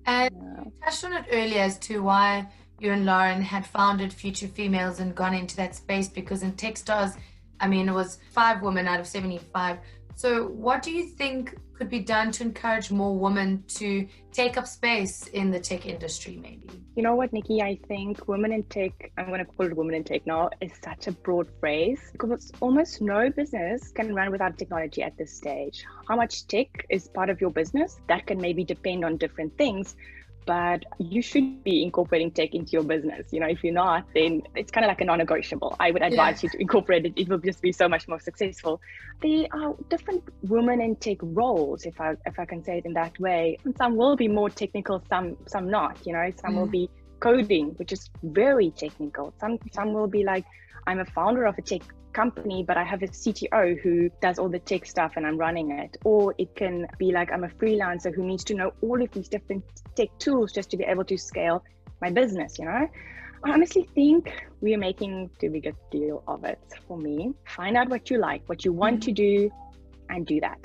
and 0.06 0.34
yeah. 0.34 0.64
you 0.64 0.72
touched 0.82 1.04
on 1.04 1.12
it 1.12 1.24
earlier 1.30 1.62
as 1.62 1.78
to 1.78 2.02
why 2.02 2.46
you 2.78 2.90
and 2.92 3.06
lauren 3.06 3.42
had 3.42 3.66
founded 3.66 4.12
future 4.12 4.48
females 4.48 5.00
and 5.00 5.14
gone 5.14 5.34
into 5.34 5.56
that 5.56 5.74
space 5.74 6.08
because 6.08 6.42
in 6.42 6.52
techstars 6.52 7.16
I 7.60 7.68
mean, 7.68 7.88
it 7.88 7.92
was 7.92 8.18
five 8.30 8.62
women 8.62 8.86
out 8.86 9.00
of 9.00 9.06
75. 9.06 9.78
So, 10.16 10.46
what 10.46 10.82
do 10.82 10.90
you 10.90 11.08
think 11.08 11.56
could 11.74 11.90
be 11.90 11.98
done 11.98 12.30
to 12.32 12.44
encourage 12.44 12.90
more 12.90 13.18
women 13.18 13.64
to 13.66 14.06
take 14.32 14.56
up 14.56 14.66
space 14.66 15.26
in 15.28 15.50
the 15.50 15.58
tech 15.58 15.86
industry, 15.86 16.38
maybe? 16.40 16.84
You 16.94 17.02
know 17.02 17.16
what, 17.16 17.32
Nikki? 17.32 17.60
I 17.60 17.78
think 17.88 18.28
women 18.28 18.52
in 18.52 18.62
tech, 18.64 19.10
I'm 19.18 19.26
going 19.26 19.40
to 19.40 19.44
call 19.44 19.66
it 19.66 19.76
women 19.76 19.94
in 19.96 20.04
tech 20.04 20.24
now, 20.26 20.50
is 20.60 20.70
such 20.82 21.08
a 21.08 21.12
broad 21.12 21.48
phrase 21.58 22.00
because 22.12 22.52
almost 22.60 23.02
no 23.02 23.28
business 23.30 23.90
can 23.90 24.14
run 24.14 24.30
without 24.30 24.56
technology 24.56 25.02
at 25.02 25.18
this 25.18 25.36
stage. 25.36 25.84
How 26.08 26.14
much 26.14 26.46
tech 26.46 26.86
is 26.90 27.08
part 27.08 27.28
of 27.28 27.40
your 27.40 27.50
business? 27.50 27.98
That 28.08 28.26
can 28.26 28.40
maybe 28.40 28.64
depend 28.64 29.04
on 29.04 29.16
different 29.16 29.58
things 29.58 29.96
but 30.46 30.84
you 30.98 31.22
should 31.22 31.64
be 31.64 31.82
incorporating 31.82 32.30
tech 32.30 32.54
into 32.54 32.72
your 32.72 32.82
business. 32.82 33.32
You 33.32 33.40
know, 33.40 33.48
if 33.48 33.64
you're 33.64 33.72
not, 33.72 34.06
then 34.14 34.42
it's 34.54 34.70
kind 34.70 34.84
of 34.84 34.88
like 34.88 35.00
a 35.00 35.04
non-negotiable. 35.04 35.76
I 35.80 35.90
would 35.90 36.02
advise 36.02 36.42
yeah. 36.42 36.48
you 36.48 36.48
to 36.50 36.60
incorporate 36.60 37.06
it. 37.06 37.12
It 37.16 37.28
will 37.28 37.38
just 37.38 37.60
be 37.62 37.72
so 37.72 37.88
much 37.88 38.08
more 38.08 38.20
successful. 38.20 38.80
There 39.22 39.46
are 39.52 39.74
different 39.88 40.24
women 40.42 40.80
in 40.80 40.96
tech 40.96 41.18
roles, 41.20 41.86
if 41.86 42.00
I 42.00 42.14
if 42.26 42.38
I 42.38 42.44
can 42.44 42.62
say 42.64 42.78
it 42.78 42.84
in 42.84 42.94
that 42.94 43.18
way. 43.18 43.58
And 43.64 43.76
some 43.76 43.96
will 43.96 44.16
be 44.16 44.28
more 44.28 44.50
technical, 44.50 45.02
some 45.08 45.36
some 45.46 45.70
not. 45.70 45.98
You 46.06 46.12
know, 46.12 46.30
some 46.40 46.54
mm. 46.54 46.56
will 46.56 46.66
be 46.66 46.90
coding, 47.20 47.70
which 47.76 47.92
is 47.92 48.10
very 48.22 48.70
technical. 48.70 49.34
Some 49.40 49.58
some 49.72 49.92
will 49.92 50.08
be 50.08 50.24
like, 50.24 50.44
I'm 50.86 51.00
a 51.00 51.04
founder 51.04 51.44
of 51.44 51.56
a 51.58 51.62
tech 51.62 51.82
company, 52.12 52.64
but 52.66 52.76
I 52.76 52.84
have 52.84 53.02
a 53.02 53.08
CTO 53.08 53.80
who 53.80 54.08
does 54.22 54.38
all 54.38 54.48
the 54.48 54.60
tech 54.60 54.86
stuff 54.86 55.12
and 55.16 55.26
I'm 55.26 55.36
running 55.36 55.72
it. 55.72 55.96
Or 56.04 56.34
it 56.38 56.54
can 56.54 56.86
be 56.98 57.12
like 57.12 57.32
I'm 57.32 57.44
a 57.44 57.48
freelancer 57.48 58.14
who 58.14 58.24
needs 58.24 58.44
to 58.44 58.54
know 58.54 58.72
all 58.80 59.02
of 59.02 59.10
these 59.10 59.28
different 59.28 59.64
tech 59.96 60.08
tools 60.18 60.52
just 60.52 60.70
to 60.70 60.76
be 60.76 60.84
able 60.84 61.04
to 61.04 61.18
scale 61.18 61.64
my 62.00 62.10
business, 62.10 62.58
you 62.58 62.64
know? 62.64 62.88
I 63.44 63.50
honestly 63.50 63.86
think 63.94 64.32
we 64.62 64.74
are 64.74 64.78
making 64.78 65.30
too 65.38 65.50
big 65.50 65.66
a 65.66 65.72
deal 65.90 66.22
of 66.26 66.44
it 66.44 66.58
for 66.88 66.96
me. 66.96 67.34
Find 67.44 67.76
out 67.76 67.90
what 67.90 68.10
you 68.10 68.18
like, 68.18 68.42
what 68.48 68.64
you 68.64 68.72
want 68.72 69.00
mm-hmm. 69.00 69.06
to 69.06 69.12
do, 69.12 69.50
and 70.08 70.26
do 70.26 70.40
that. 70.40 70.58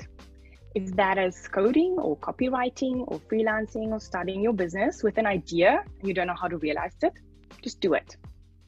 If 0.74 0.96
as 0.98 1.48
coding 1.48 1.96
or 1.98 2.16
copywriting 2.18 3.04
or 3.08 3.18
freelancing 3.18 3.88
or 3.88 3.98
starting 3.98 4.40
your 4.40 4.52
business 4.52 5.02
with 5.02 5.18
an 5.18 5.26
idea 5.26 5.82
you 6.02 6.14
don't 6.14 6.28
know 6.28 6.36
how 6.40 6.46
to 6.46 6.58
realize 6.58 6.94
it, 7.02 7.12
just 7.60 7.80
do 7.80 7.94
it. 7.94 8.16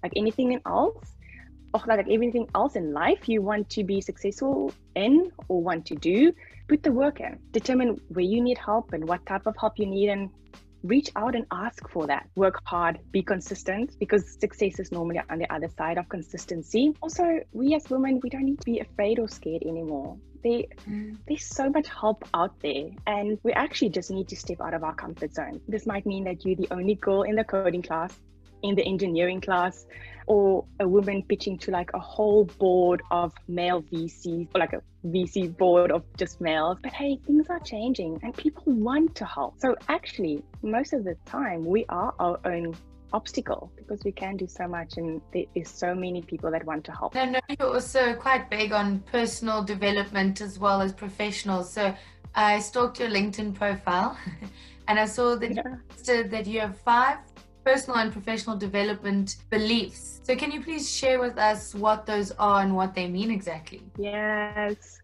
Like 0.03 0.13
anything 0.17 0.61
else, 0.67 1.15
or 1.75 1.81
like 1.87 2.01
everything 2.11 2.49
else 2.57 2.75
in 2.75 2.93
life 2.93 3.29
you 3.29 3.41
want 3.41 3.71
to 3.71 3.85
be 3.85 4.01
successful 4.01 4.73
in 4.97 5.31
or 5.49 5.63
want 5.63 5.87
to 5.87 5.95
do, 5.95 6.33
put 6.69 6.83
the 6.83 6.91
work 6.91 7.21
in. 7.21 7.39
Determine 7.53 8.01
where 8.09 8.25
you 8.25 8.43
need 8.43 8.59
help 8.59 8.93
and 8.93 9.07
what 9.09 9.25
type 9.27 9.47
of 9.47 9.55
help 9.59 9.79
you 9.79 9.87
need 9.87 10.09
and 10.09 10.29
reach 10.83 11.11
out 11.17 11.35
and 11.35 11.47
ask 11.51 11.89
for 11.89 12.07
that. 12.07 12.29
Work 12.35 12.61
hard, 12.65 12.99
be 13.11 13.23
consistent 13.23 13.99
because 13.99 14.39
success 14.41 14.79
is 14.79 14.93
normally 14.93 15.21
on 15.31 15.39
the 15.39 15.53
other 15.53 15.69
side 15.69 15.99
of 15.99 16.09
consistency. 16.09 16.93
Also, 17.01 17.41
we 17.53 17.75
as 17.75 17.89
women, 17.91 18.21
we 18.23 18.31
don't 18.31 18.45
need 18.45 18.61
to 18.61 18.67
be 18.67 18.81
afraid 18.81 19.19
or 19.19 19.29
scared 19.29 19.63
anymore. 19.63 20.17
They, 20.43 20.69
mm. 20.89 21.17
There's 21.29 21.45
so 21.45 21.71
much 21.71 21.89
help 21.89 22.25
out 22.35 22.59
there, 22.61 22.91
and 23.07 23.39
we 23.45 23.53
actually 23.53 23.91
just 23.91 24.11
need 24.11 24.29
to 24.29 24.37
step 24.37 24.61
out 24.61 24.75
of 24.75 24.83
our 24.83 24.95
comfort 24.95 25.33
zone. 25.33 25.61
This 25.69 25.87
might 25.87 26.05
mean 26.05 26.25
that 26.25 26.45
you're 26.45 26.57
the 26.57 26.69
only 26.73 26.97
girl 26.97 27.23
in 27.23 27.37
the 27.37 27.45
coding 27.45 27.83
class, 27.83 28.13
in 28.63 28.75
the 28.75 28.85
engineering 28.85 29.41
class, 29.41 29.87
or 30.27 30.65
a 30.81 30.89
woman 30.89 31.23
pitching 31.23 31.59
to 31.59 31.71
like 31.71 31.91
a 31.95 31.99
whole 31.99 32.45
board 32.45 33.03
of 33.11 33.33
male 33.49 33.83
VCs 33.83 34.49
or 34.55 34.61
like 34.61 34.73
a 34.73 34.83
VC 35.07 35.57
board 35.57 35.91
of 35.91 36.05
just 36.17 36.41
males. 36.41 36.79
But 36.83 36.93
hey, 36.93 37.19
things 37.27 37.47
are 37.51 37.61
changing 37.61 38.21
and 38.23 38.37
people 38.37 38.73
want 38.73 39.15
to 39.17 39.25
help. 39.25 39.61
So 39.61 39.77
actually, 39.89 40.43
most 40.63 40.93
of 40.93 41.05
the 41.05 41.17
time, 41.27 41.65
we 41.65 41.85
are 41.89 42.15
our 42.19 42.39
own 42.45 42.75
obstacle 43.13 43.71
because 43.77 44.03
we 44.05 44.13
can 44.13 44.37
do 44.37 44.47
so 44.47 44.67
much 44.67 44.97
and 44.97 45.21
there 45.33 45.45
is 45.55 45.69
so 45.69 45.95
many 45.95 46.23
people 46.23 46.51
that 46.51 46.65
want 46.65 46.85
to 46.85 46.93
help. 46.93 47.15
I 47.17 47.27
know 47.27 47.41
you're 47.59 47.75
also 47.75 48.15
quite 48.15 48.49
big 48.49 48.73
on 48.73 49.01
personal 49.01 49.63
development 49.63 50.41
as 50.41 50.59
well 50.59 50.81
as 50.81 50.93
professional. 50.93 51.63
So 51.63 51.95
I 52.35 52.61
stalked 52.61 53.01
your 53.01 53.11
LinkedIn 53.11 53.55
profile 53.55 54.17
and 54.89 54.99
I 54.99 55.05
saw 55.05 55.37
that, 55.37 55.55
yeah. 55.55 56.23
that 56.23 56.47
you 56.47 56.61
have 56.61 56.79
five 56.79 57.19
personal 57.65 57.99
and 57.99 58.13
professional 58.13 58.57
development 58.57 59.37
beliefs. 59.51 60.21
So, 60.25 60.37
can 60.37 60.51
you 60.51 60.63
please 60.63 60.91
share 60.91 61.21
with 61.21 61.39
us 61.39 61.75
what 61.75 62.07
those 62.07 62.31
are 62.33 62.63
and 62.63 62.75
what 62.75 62.95
they 62.95 63.09
mean 63.09 63.31
exactly? 63.31 63.83
Yes. 63.99 65.01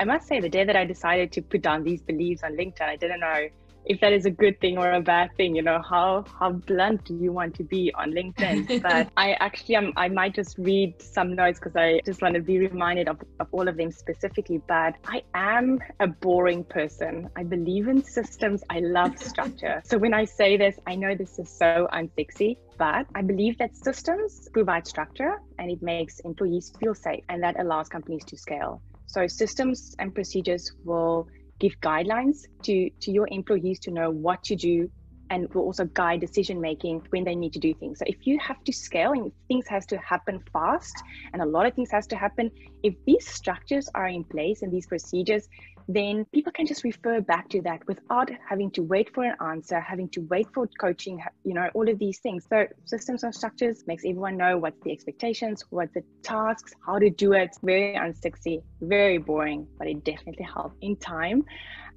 I 0.00 0.04
must 0.04 0.26
say, 0.26 0.40
the 0.40 0.48
day 0.48 0.64
that 0.64 0.76
I 0.76 0.84
decided 0.84 1.32
to 1.32 1.42
put 1.42 1.62
down 1.62 1.84
these 1.84 2.02
beliefs 2.02 2.42
on 2.42 2.52
LinkedIn, 2.56 2.82
I 2.82 2.96
didn't 2.96 3.20
know 3.20 3.48
if 3.84 4.00
that 4.00 4.12
is 4.12 4.26
a 4.26 4.30
good 4.30 4.60
thing 4.60 4.78
or 4.78 4.92
a 4.92 5.00
bad 5.00 5.30
thing 5.36 5.54
you 5.54 5.62
know 5.62 5.80
how 5.88 6.24
how 6.38 6.50
blunt 6.50 7.04
do 7.04 7.14
you 7.14 7.32
want 7.32 7.54
to 7.54 7.64
be 7.64 7.92
on 7.94 8.12
linkedin? 8.12 8.82
But 8.82 9.10
i 9.16 9.32
actually 9.34 9.76
am 9.76 9.92
i 9.96 10.08
might 10.08 10.34
just 10.34 10.56
read 10.58 11.00
some 11.00 11.34
notes 11.34 11.58
because 11.58 11.76
i 11.76 12.00
just 12.04 12.22
want 12.22 12.34
to 12.34 12.40
be 12.40 12.58
reminded 12.58 13.08
of, 13.08 13.18
of 13.40 13.48
all 13.52 13.68
of 13.68 13.76
them 13.76 13.90
specifically 13.90 14.60
but 14.68 14.94
i 15.06 15.22
am 15.34 15.78
a 16.00 16.06
boring 16.06 16.64
person. 16.64 17.28
I 17.36 17.42
believe 17.44 17.88
in 17.88 18.04
systems. 18.04 18.62
I 18.70 18.80
love 18.80 19.18
structure. 19.32 19.82
So 19.84 19.98
when 19.98 20.14
i 20.14 20.24
say 20.24 20.56
this 20.56 20.76
i 20.86 20.94
know 20.94 21.14
this 21.14 21.38
is 21.38 21.50
so 21.50 21.88
unsexy 21.92 22.56
but 22.78 23.06
I 23.14 23.22
believe 23.22 23.58
that 23.58 23.76
systems 23.76 24.48
provide 24.52 24.86
structure 24.86 25.32
and 25.58 25.70
it 25.70 25.82
makes 25.82 26.20
employees 26.20 26.72
feel 26.78 26.94
safe, 26.94 27.24
and 27.28 27.42
that 27.42 27.58
allows 27.58 27.88
companies 27.88 28.24
to 28.26 28.36
scale. 28.36 28.80
So, 29.06 29.26
systems 29.26 29.96
and 29.98 30.14
procedures 30.14 30.70
will 30.84 31.26
give 31.58 31.78
guidelines 31.80 32.46
to, 32.62 32.90
to 33.00 33.10
your 33.10 33.28
employees 33.30 33.78
to 33.80 33.90
know 33.90 34.10
what 34.10 34.42
to 34.44 34.56
do 34.56 34.90
and 35.30 35.52
will 35.54 35.62
also 35.62 35.84
guide 35.84 36.20
decision 36.20 36.60
making 36.60 37.02
when 37.10 37.24
they 37.24 37.34
need 37.34 37.52
to 37.52 37.58
do 37.58 37.74
things. 37.74 37.98
So 37.98 38.04
if 38.06 38.26
you 38.26 38.38
have 38.38 38.62
to 38.64 38.72
scale 38.72 39.12
and 39.12 39.30
things 39.46 39.66
has 39.68 39.84
to 39.86 39.98
happen 39.98 40.42
fast 40.52 40.94
and 41.32 41.42
a 41.42 41.44
lot 41.44 41.66
of 41.66 41.74
things 41.74 41.90
has 41.90 42.06
to 42.08 42.16
happen, 42.16 42.50
if 42.82 42.94
these 43.06 43.28
structures 43.28 43.88
are 43.94 44.08
in 44.08 44.24
place 44.24 44.62
and 44.62 44.72
these 44.72 44.86
procedures, 44.86 45.48
then 45.88 46.26
people 46.34 46.52
can 46.52 46.66
just 46.66 46.84
refer 46.84 47.20
back 47.22 47.48
to 47.48 47.62
that 47.62 47.80
without 47.88 48.30
having 48.46 48.70
to 48.72 48.82
wait 48.82 49.12
for 49.14 49.24
an 49.24 49.34
answer, 49.40 49.80
having 49.80 50.08
to 50.10 50.20
wait 50.28 50.46
for 50.52 50.68
coaching, 50.78 51.18
you 51.44 51.54
know, 51.54 51.70
all 51.74 51.88
of 51.88 51.98
these 51.98 52.18
things. 52.18 52.44
So 52.50 52.66
systems 52.84 53.22
and 53.22 53.34
structures 53.34 53.84
makes 53.86 54.04
everyone 54.04 54.36
know 54.36 54.58
what's 54.58 54.78
the 54.84 54.92
expectations, 54.92 55.64
what 55.70 55.88
the 55.94 56.02
tasks, 56.22 56.74
how 56.84 56.98
to 56.98 57.08
do 57.08 57.32
it. 57.32 57.56
Very 57.62 57.94
unsexy, 57.94 58.62
very 58.82 59.16
boring, 59.16 59.66
but 59.78 59.88
it 59.88 60.04
definitely 60.04 60.44
helps 60.44 60.76
in 60.82 60.96
time. 60.96 61.44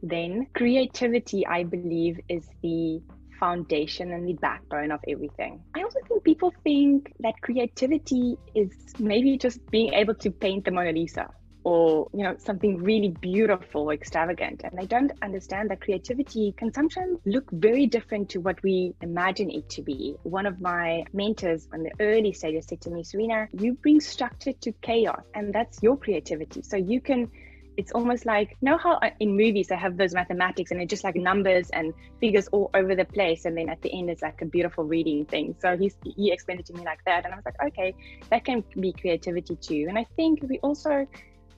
Then 0.01 0.47
creativity, 0.55 1.45
I 1.45 1.63
believe, 1.65 2.17
is 2.29 2.47
the 2.63 3.01
foundation 3.41 4.13
and 4.13 4.25
the 4.25 4.33
backbone 4.33 4.91
of 4.91 5.01
everything. 5.07 5.61
I 5.75 5.83
also 5.83 5.99
think 6.07 6.23
people 6.23 6.53
think 6.63 7.11
that 7.19 7.33
creativity 7.41 8.37
is 8.55 8.71
maybe 8.99 9.37
just 9.37 9.59
being 9.69 9.93
able 9.93 10.15
to 10.15 10.31
paint 10.31 10.63
the 10.63 10.71
Mona 10.71 10.93
Lisa 10.93 11.29
or 11.63 12.09
you 12.13 12.23
know 12.23 12.35
something 12.37 12.81
really 12.81 13.09
beautiful 13.09 13.83
or 13.89 13.93
extravagant. 13.93 14.61
And 14.63 14.77
they 14.77 14.85
don't 14.85 15.11
understand 15.21 15.69
that 15.69 15.81
creativity 15.81 16.53
can 16.57 16.73
sometimes 16.73 17.19
look 17.25 17.49
very 17.51 17.85
different 17.85 18.29
to 18.29 18.39
what 18.39 18.61
we 18.63 18.93
imagine 19.01 19.49
it 19.49 19.69
to 19.69 19.81
be. 19.81 20.15
One 20.23 20.45
of 20.45 20.59
my 20.59 21.05
mentors 21.13 21.67
in 21.73 21.83
the 21.83 21.91
early 21.99 22.33
stages 22.33 22.65
said 22.67 22.81
to 22.81 22.89
me 22.89 23.03
serena 23.03 23.47
you 23.53 23.73
bring 23.73 23.99
structure 23.99 24.53
to 24.53 24.71
chaos 24.81 25.23
and 25.33 25.53
that's 25.53 25.81
your 25.81 25.97
creativity. 25.97 26.61
So 26.61 26.77
you 26.77 27.01
can 27.01 27.29
it's 27.77 27.91
almost 27.93 28.25
like 28.25 28.49
you 28.61 28.69
know 28.69 28.77
how 28.77 28.93
uh, 28.95 29.09
in 29.19 29.35
movies 29.37 29.67
they 29.67 29.77
have 29.77 29.97
those 29.97 30.13
mathematics 30.13 30.71
and 30.71 30.81
it's 30.81 30.89
just 30.89 31.03
like 31.03 31.15
numbers 31.15 31.69
and 31.71 31.93
figures 32.19 32.47
all 32.51 32.69
over 32.73 32.95
the 32.95 33.05
place 33.05 33.45
and 33.45 33.57
then 33.57 33.69
at 33.69 33.81
the 33.81 33.97
end 33.97 34.09
it's 34.09 34.21
like 34.21 34.41
a 34.41 34.45
beautiful 34.45 34.83
reading 34.83 35.25
thing. 35.25 35.55
So 35.61 35.77
he's 35.77 35.95
he 36.03 36.31
explained 36.31 36.59
it 36.59 36.65
to 36.67 36.73
me 36.73 36.83
like 36.83 36.99
that 37.05 37.25
and 37.25 37.33
i 37.33 37.37
was 37.37 37.45
like 37.45 37.61
okay 37.67 37.93
that 38.29 38.43
can 38.45 38.63
be 38.79 38.93
creativity 38.93 39.55
too. 39.55 39.85
And 39.87 39.97
i 39.97 40.05
think 40.15 40.39
we 40.49 40.59
also 40.59 41.07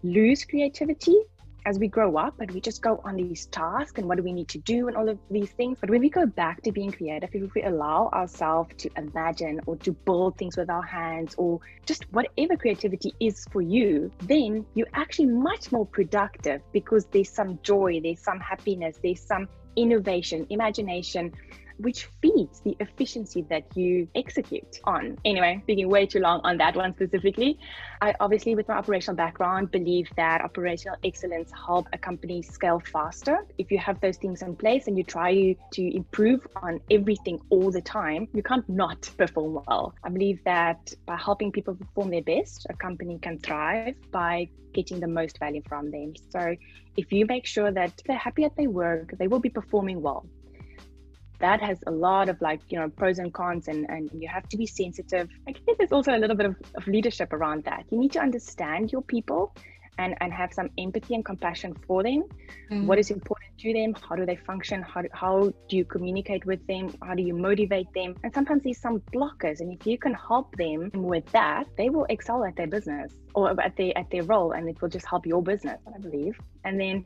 lose 0.03 0.43
creativity 0.45 1.17
as 1.65 1.79
we 1.79 1.87
grow 1.87 2.17
up 2.17 2.39
and 2.39 2.51
we 2.51 2.59
just 2.59 2.81
go 2.81 3.01
on 3.05 3.15
these 3.15 3.45
tasks 3.47 3.97
and 3.97 4.07
what 4.07 4.17
do 4.17 4.23
we 4.23 4.33
need 4.33 4.47
to 4.49 4.57
do 4.59 4.87
and 4.87 4.97
all 4.97 5.07
of 5.07 5.17
these 5.31 5.49
things. 5.51 5.77
But 5.79 5.89
when 5.89 6.01
we 6.01 6.09
go 6.09 6.25
back 6.25 6.61
to 6.63 6.71
being 6.71 6.91
creative, 6.91 7.29
if 7.33 7.53
we 7.53 7.63
allow 7.63 8.09
ourselves 8.13 8.75
to 8.79 8.89
imagine 8.97 9.61
or 9.65 9.77
to 9.77 9.91
build 9.91 10.37
things 10.37 10.57
with 10.57 10.69
our 10.69 10.81
hands 10.81 11.35
or 11.37 11.59
just 11.85 12.03
whatever 12.11 12.57
creativity 12.57 13.13
is 13.19 13.45
for 13.51 13.61
you, 13.61 14.11
then 14.23 14.65
you're 14.73 14.87
actually 14.93 15.27
much 15.27 15.71
more 15.71 15.85
productive 15.85 16.61
because 16.73 17.05
there's 17.05 17.29
some 17.29 17.59
joy, 17.63 17.99
there's 18.03 18.19
some 18.19 18.39
happiness, 18.39 18.99
there's 19.01 19.21
some 19.21 19.47
innovation, 19.75 20.45
imagination 20.49 21.33
which 21.77 22.05
feeds 22.21 22.61
the 22.61 22.75
efficiency 22.79 23.41
that 23.49 23.65
you 23.75 24.07
execute 24.15 24.79
on. 24.83 25.17
Anyway, 25.25 25.59
speaking 25.63 25.89
way 25.89 26.05
too 26.05 26.19
long 26.19 26.41
on 26.43 26.57
that 26.57 26.75
one 26.75 26.93
specifically, 26.93 27.59
I 28.01 28.13
obviously, 28.19 28.55
with 28.55 28.67
my 28.67 28.75
operational 28.75 29.15
background, 29.15 29.71
believe 29.71 30.09
that 30.17 30.41
operational 30.41 30.97
excellence 31.03 31.51
help 31.51 31.87
a 31.93 31.97
company 31.97 32.41
scale 32.41 32.79
faster. 32.79 33.45
If 33.57 33.71
you 33.71 33.77
have 33.79 33.99
those 34.01 34.17
things 34.17 34.41
in 34.41 34.55
place 34.55 34.87
and 34.87 34.97
you 34.97 35.03
try 35.03 35.55
to 35.73 35.95
improve 35.95 36.45
on 36.61 36.79
everything 36.91 37.39
all 37.49 37.71
the 37.71 37.81
time, 37.81 38.27
you 38.33 38.43
can't 38.43 38.67
not 38.67 39.09
perform 39.17 39.59
well. 39.67 39.95
I 40.03 40.09
believe 40.09 40.43
that 40.45 40.93
by 41.05 41.17
helping 41.17 41.51
people 41.51 41.75
perform 41.75 42.09
their 42.09 42.21
best, 42.21 42.67
a 42.69 42.73
company 42.73 43.19
can 43.19 43.39
thrive 43.39 43.95
by 44.11 44.49
getting 44.73 44.99
the 44.99 45.07
most 45.07 45.39
value 45.39 45.61
from 45.67 45.91
them. 45.91 46.13
So 46.31 46.55
if 46.97 47.11
you 47.11 47.25
make 47.25 47.45
sure 47.45 47.71
that 47.71 48.01
they're 48.05 48.17
happy 48.17 48.43
at 48.43 48.55
their 48.55 48.69
work, 48.69 49.13
they 49.17 49.27
will 49.27 49.39
be 49.39 49.49
performing 49.49 50.01
well 50.01 50.25
that 51.39 51.61
has 51.61 51.79
a 51.87 51.91
lot 51.91 52.29
of 52.29 52.41
like 52.41 52.61
you 52.69 52.79
know 52.79 52.89
pros 52.89 53.19
and 53.19 53.33
cons 53.33 53.67
and 53.67 53.89
and 53.89 54.09
you 54.13 54.27
have 54.27 54.47
to 54.49 54.57
be 54.57 54.65
sensitive. 54.65 55.29
I 55.47 55.53
think 55.53 55.77
there's 55.77 55.91
also 55.91 56.15
a 56.15 56.19
little 56.19 56.35
bit 56.35 56.45
of, 56.45 56.55
of 56.75 56.87
leadership 56.87 57.33
around 57.33 57.63
that. 57.65 57.85
You 57.89 57.99
need 57.99 58.11
to 58.13 58.19
understand 58.19 58.91
your 58.91 59.01
people 59.01 59.53
and 59.97 60.15
and 60.21 60.33
have 60.33 60.53
some 60.53 60.69
empathy 60.77 61.15
and 61.15 61.23
compassion 61.25 61.75
for 61.87 62.03
them. 62.03 62.23
Mm-hmm. 62.71 62.87
what 62.87 62.97
is 62.97 63.11
important 63.11 63.57
to 63.59 63.73
them? 63.73 63.93
How 64.07 64.15
do 64.15 64.25
they 64.25 64.35
function? 64.35 64.81
How, 64.81 65.03
how 65.11 65.53
do 65.69 65.77
you 65.77 65.85
communicate 65.85 66.45
with 66.45 66.65
them? 66.65 66.95
How 67.03 67.13
do 67.13 67.21
you 67.21 67.35
motivate 67.35 67.87
them? 67.93 68.15
And 68.23 68.33
sometimes 68.33 68.63
there's 68.63 68.79
some 68.79 68.99
blockers 69.13 69.59
and 69.59 69.71
if 69.71 69.85
you 69.85 69.97
can 69.97 70.13
help 70.13 70.55
them 70.55 70.89
with 70.93 71.25
that 71.31 71.67
they 71.77 71.89
will 71.89 72.05
excel 72.09 72.43
at 72.45 72.55
their 72.55 72.67
business 72.67 73.13
or 73.35 73.59
at 73.61 73.75
their 73.75 73.97
at 73.97 74.09
their 74.09 74.23
role 74.23 74.53
and 74.53 74.69
it 74.69 74.81
will 74.81 74.89
just 74.89 75.05
help 75.05 75.25
your 75.25 75.41
business 75.41 75.79
i 75.93 75.99
believe. 75.99 76.39
And 76.63 76.79
then 76.79 77.05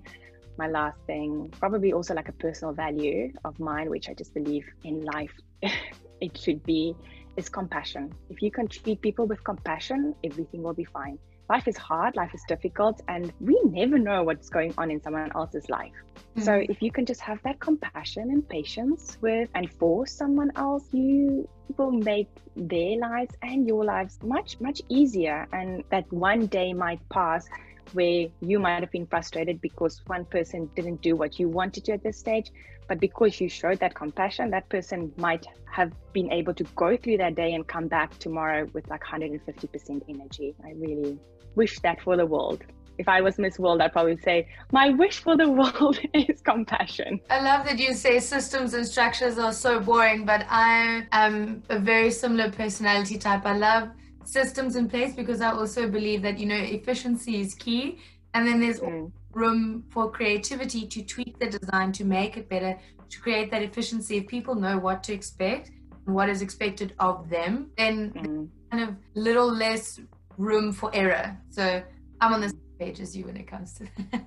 my 0.58 0.68
last 0.68 1.00
thing, 1.06 1.54
probably 1.60 1.94
also 1.94 2.14
like 2.14 2.30
a 2.30 2.34
personal 2.34 2.74
value 2.74 3.32
of 3.46 3.60
mine, 3.60 3.90
which 3.90 4.10
I 4.10 4.14
just 4.14 4.34
believe 4.34 4.66
in 4.84 5.04
life 5.06 5.34
it 6.22 6.38
should 6.38 6.64
be, 6.64 6.96
is 7.36 7.50
compassion. 7.50 8.14
If 8.30 8.42
you 8.42 8.52
can 8.52 8.68
treat 8.68 9.02
people 9.02 9.28
with 9.28 9.44
compassion, 9.44 10.16
everything 10.24 10.64
will 10.64 10.74
be 10.74 10.86
fine. 10.86 11.18
life 11.50 11.68
is 11.68 11.78
hard, 11.78 12.16
life 12.18 12.34
is 12.34 12.44
difficult, 12.48 13.00
and 13.08 13.32
we 13.40 13.58
never 13.64 13.98
know 13.98 14.22
what's 14.22 14.50
going 14.50 14.74
on 14.78 14.92
in 14.92 15.02
someone 15.02 15.32
else's 15.34 15.70
life. 15.70 15.94
Mm-hmm. 16.16 16.42
So 16.42 16.54
if 16.74 16.82
you 16.82 16.92
can 16.92 17.06
just 17.06 17.22
have 17.22 17.42
that 17.44 17.60
compassion 17.60 18.24
and 18.32 18.48
patience 18.50 19.18
with 19.22 19.48
and 19.56 19.72
for 19.80 20.06
someone 20.06 20.52
else, 20.58 20.84
you 20.92 21.48
will 21.78 21.92
make 21.92 22.30
their 22.56 22.98
lives 22.98 23.34
and 23.42 23.66
your 23.66 23.86
lives 23.86 24.20
much, 24.24 24.60
much 24.60 24.82
easier. 24.90 25.48
And 25.54 25.84
that 25.90 26.12
one 26.12 26.48
day 26.48 26.74
might 26.74 27.00
pass 27.10 27.48
where 27.94 28.28
you 28.42 28.60
might 28.60 28.82
have 28.82 28.92
been 28.92 29.08
frustrated 29.08 29.62
because 29.62 30.02
one 30.08 30.26
person 30.26 30.70
didn't 30.76 31.02
do 31.02 31.16
what 31.16 31.40
you 31.40 31.50
wanted 31.50 31.86
to 31.86 31.94
at 31.94 32.04
this 32.04 32.18
stage. 32.18 32.52
But 32.88 33.00
because 33.00 33.42
you 33.42 33.50
showed 33.50 33.80
that 33.80 33.96
compassion, 33.96 34.50
that 34.52 34.70
person 34.70 35.12
might 35.18 35.46
have 35.72 35.92
been 36.14 36.32
able 36.32 36.54
to 36.54 36.64
go 36.76 36.96
through 36.96 37.18
that 37.18 37.36
day 37.36 37.54
and 37.54 37.68
come 37.68 37.88
back 37.88 38.18
tomorrow 38.18 38.68
with 38.74 38.90
like 38.90 39.04
150% 39.04 40.04
energy. 40.08 40.56
I 40.64 40.72
really 40.78 41.20
wish 41.56 41.80
that 41.80 42.02
for 42.02 42.16
the 42.16 42.26
world. 42.26 42.64
If 42.98 43.08
I 43.08 43.22
was 43.22 43.38
Miss 43.38 43.60
World, 43.60 43.82
I'd 43.82 43.94
probably 43.94 44.18
say, 44.18 44.48
My 44.72 44.90
wish 44.90 45.20
for 45.20 45.38
the 45.38 45.50
world 45.62 46.00
is 46.14 46.42
compassion. 46.42 47.20
I 47.30 47.42
love 47.42 47.66
that 47.66 47.78
you 47.78 47.94
say 47.94 48.20
systems 48.20 48.74
and 48.74 48.88
structures 48.88 49.38
are 49.38 49.54
so 49.54 49.80
boring, 49.80 50.26
but 50.26 50.46
I 50.50 51.06
am 51.12 51.62
a 51.70 51.78
very 51.78 52.10
similar 52.10 52.50
personality 52.52 53.18
type. 53.18 53.46
I 53.46 53.56
love 53.58 53.90
systems 54.28 54.76
in 54.76 54.90
place 54.90 55.14
because 55.16 55.42
I 55.42 55.52
also 55.52 55.88
believe 55.88 56.22
that, 56.24 56.38
you 56.38 56.46
know, 56.46 56.56
efficiency 56.56 57.40
is 57.40 57.56
key. 57.56 58.00
And 58.34 58.48
then 58.48 58.60
there's 58.60 58.80
mm. 58.80 59.12
room 59.32 59.84
for 59.90 60.12
creativity 60.12 60.86
to 60.88 61.02
tweak 61.04 61.40
the 61.40 61.48
design 61.48 61.92
to 61.94 62.04
make 62.04 62.38
it 62.38 62.50
better, 62.50 62.78
to 63.10 63.20
create 63.20 63.50
that 63.52 63.62
efficiency. 63.64 64.18
If 64.18 64.28
people 64.28 64.56
know 64.56 64.78
what 64.78 65.04
to 65.04 65.14
expect 65.14 65.72
and 66.06 66.14
what 66.16 66.30
is 66.30 66.42
expected 66.42 66.94
of 67.00 67.30
them, 67.30 67.72
then 67.78 68.12
mm. 68.12 68.50
kind 68.72 68.90
of 68.90 68.96
little 69.16 69.52
less 69.52 70.00
room 70.38 70.72
for 70.72 70.94
error. 70.94 71.38
So 71.50 71.82
I'm 72.22 72.34
on 72.34 72.42
the 72.42 72.50
same 72.50 72.60
page 72.80 73.00
as 73.00 73.16
you 73.16 73.26
when 73.26 73.38
it 73.38 73.48
comes 73.48 73.74
to 73.76 73.88
that. 74.12 74.26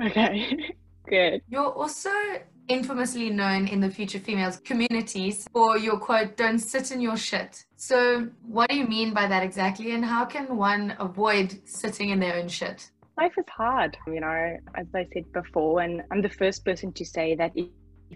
Okay, 0.00 0.56
good. 1.08 1.42
You're 1.48 1.70
also 1.70 2.10
infamously 2.68 3.30
known 3.30 3.68
in 3.68 3.80
the 3.80 3.90
future 3.90 4.18
females 4.18 4.58
communities 4.64 5.46
for 5.52 5.76
your 5.76 5.98
quote, 5.98 6.36
don't 6.36 6.58
sit 6.58 6.90
in 6.90 7.00
your 7.00 7.16
shit. 7.16 7.64
So, 7.86 8.30
what 8.46 8.70
do 8.70 8.76
you 8.76 8.86
mean 8.86 9.12
by 9.12 9.26
that 9.26 9.42
exactly? 9.42 9.90
And 9.90 10.02
how 10.02 10.24
can 10.24 10.56
one 10.56 10.96
avoid 10.98 11.60
sitting 11.68 12.08
in 12.08 12.18
their 12.18 12.36
own 12.36 12.48
shit? 12.48 12.90
Life 13.18 13.34
is 13.36 13.44
hard, 13.46 13.94
you 14.06 14.20
know, 14.20 14.56
as 14.74 14.86
I 14.94 15.06
said 15.12 15.30
before. 15.34 15.82
And 15.82 16.02
I'm 16.10 16.22
the 16.22 16.30
first 16.30 16.64
person 16.64 16.94
to 16.94 17.04
say 17.04 17.34
that 17.34 17.52
if, 17.54 17.68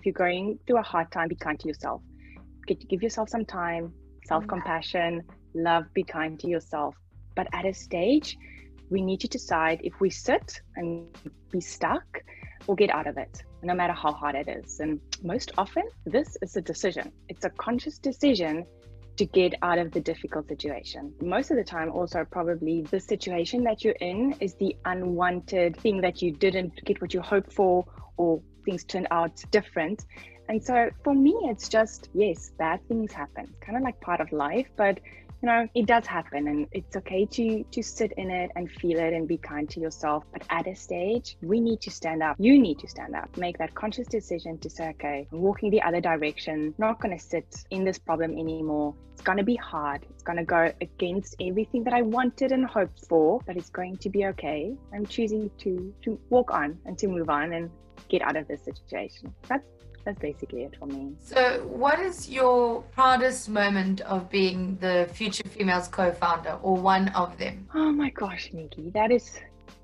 you're 0.05 0.15
going 0.15 0.59
through 0.67 0.79
a 0.79 0.83
hard 0.83 1.13
time, 1.13 1.29
be 1.29 1.35
kind 1.35 1.61
to 1.61 1.69
yourself. 1.69 2.01
Give 2.67 3.03
yourself 3.03 3.29
some 3.29 3.45
time, 3.45 3.93
self 4.25 4.47
compassion, 4.47 5.23
love, 5.53 5.85
be 5.93 6.03
kind 6.03 6.41
to 6.41 6.49
yourself. 6.49 6.95
But 7.37 7.49
at 7.53 7.67
a 7.67 7.75
stage, 7.75 8.39
we 8.89 9.03
need 9.03 9.21
to 9.21 9.29
decide 9.29 9.83
if 9.85 10.01
we 10.01 10.09
sit 10.09 10.63
and 10.77 11.07
be 11.51 11.61
stuck 11.61 12.23
or 12.67 12.75
get 12.75 12.89
out 12.89 13.07
of 13.07 13.19
it, 13.19 13.43
no 13.63 13.75
matter 13.75 13.93
how 13.93 14.13
hard 14.13 14.35
it 14.35 14.49
is. 14.49 14.81
And 14.81 14.99
most 15.23 15.53
often, 15.59 15.85
this 16.07 16.39
is 16.41 16.57
a 16.57 16.63
decision. 16.63 17.13
It's 17.29 17.45
a 17.45 17.51
conscious 17.51 17.99
decision 17.99 18.65
to 19.19 19.27
get 19.27 19.55
out 19.63 19.79
of 19.79 19.91
the 19.93 20.01
difficult 20.01 20.49
situation. 20.49 21.13
Most 21.21 21.51
of 21.51 21.57
the 21.57 21.65
time, 21.65 21.91
also, 21.91 22.25
probably 22.25 22.83
the 22.83 23.01
situation 23.01 23.65
that 23.65 23.85
you're 23.85 24.01
in 24.01 24.35
is 24.41 24.55
the 24.55 24.77
unwanted 24.85 25.77
thing 25.77 26.01
that 26.01 26.23
you 26.23 26.33
didn't 26.33 26.85
get 26.85 27.01
what 27.01 27.13
you 27.13 27.21
hoped 27.21 27.53
for, 27.53 27.85
or 28.17 28.41
things 28.65 28.85
turned 28.85 29.09
out 29.11 29.43
different. 29.51 30.07
And 30.49 30.63
so 30.65 30.91
for 31.05 31.15
me, 31.15 31.35
it's 31.45 31.69
just, 31.69 32.09
yes, 32.15 32.53
bad 32.59 32.81
things 32.89 33.13
happen, 33.13 33.53
kind 33.61 33.77
of 33.77 33.83
like 33.83 34.01
part 34.01 34.21
of 34.21 34.33
life, 34.33 34.69
but 34.77 34.99
you 35.43 35.47
know 35.47 35.69
it 35.75 35.87
does 35.87 36.07
happen 36.07 36.49
and 36.49 36.67
it's 36.73 36.97
okay 36.97 37.25
to 37.27 37.65
to 37.71 37.83
sit 37.83 38.13
in 38.17 38.31
it 38.31 38.51
and 38.57 38.71
feel 38.71 38.99
it 38.99 39.13
and 39.13 39.29
be 39.29 39.39
kind 39.39 39.69
to 39.71 39.81
yourself. 39.81 40.25
But 40.33 40.43
at 40.51 40.67
a 40.67 40.75
stage 40.75 41.37
we 41.43 41.61
need 41.61 41.81
to 41.83 41.91
stand 41.91 42.23
up. 42.23 42.37
You 42.39 42.59
need 42.59 42.79
to 42.81 42.89
stand 42.89 43.15
up. 43.15 43.37
Make 43.37 43.59
that 43.59 43.75
conscious 43.75 44.09
decision 44.09 44.59
to 44.59 44.71
say 44.71 44.89
okay 44.91 45.29
i'm 45.33 45.41
walking 45.41 45.71
the 45.71 45.83
other 45.83 46.01
direction. 46.01 46.75
Not 46.79 47.01
going 47.01 47.17
to 47.17 47.23
sit 47.23 47.65
in 47.71 47.85
this 47.85 47.99
problem 47.99 48.33
anymore. 48.33 48.95
It's 49.13 49.23
going 49.23 49.39
to 49.39 49.45
be 49.45 49.57
hard. 49.57 50.07
It's 50.11 50.23
going 50.23 50.39
to 50.39 50.45
go 50.45 50.73
against 50.81 51.37
everything 51.41 51.85
that 51.85 51.95
i 51.95 52.03
wanted 52.03 52.53
and 52.53 52.67
hoped 52.67 53.07
for 53.07 53.41
but 53.47 53.57
it's 53.57 53.71
going 53.71 53.97
to 53.99 54.11
be 54.11 54.27
okay. 54.27 54.75
I'm 54.93 55.07
choosing 55.07 55.51
to 55.59 55.95
to 56.05 56.19
walk 56.31 56.53
on 56.53 56.79
and 56.87 56.99
to 56.99 57.09
move 57.09 57.31
on 57.31 57.53
and 57.53 57.71
get 58.09 58.23
out 58.23 58.37
of 58.37 58.49
this 58.49 58.63
situation. 58.65 59.35
That's 59.49 59.67
that's 60.09 60.21
basically 60.21 60.63
it 60.63 60.75
for 60.79 60.87
me. 60.87 61.13
So, 61.23 61.61
what 61.67 62.01
is 62.01 62.31
your 62.31 62.83
proudest 62.97 63.51
moment 63.51 64.01
of 64.01 64.31
being 64.31 64.79
the 64.81 65.07
Future 65.13 65.47
Females 65.47 65.87
co 65.89 66.11
founder 66.13 66.59
or 66.63 66.77
one 66.77 67.09
of 67.11 67.37
them? 67.37 67.69
Oh 67.75 67.93
my 67.93 68.09
gosh, 68.09 68.49
Nikki, 68.55 68.89
that 68.95 69.13
is 69.13 69.39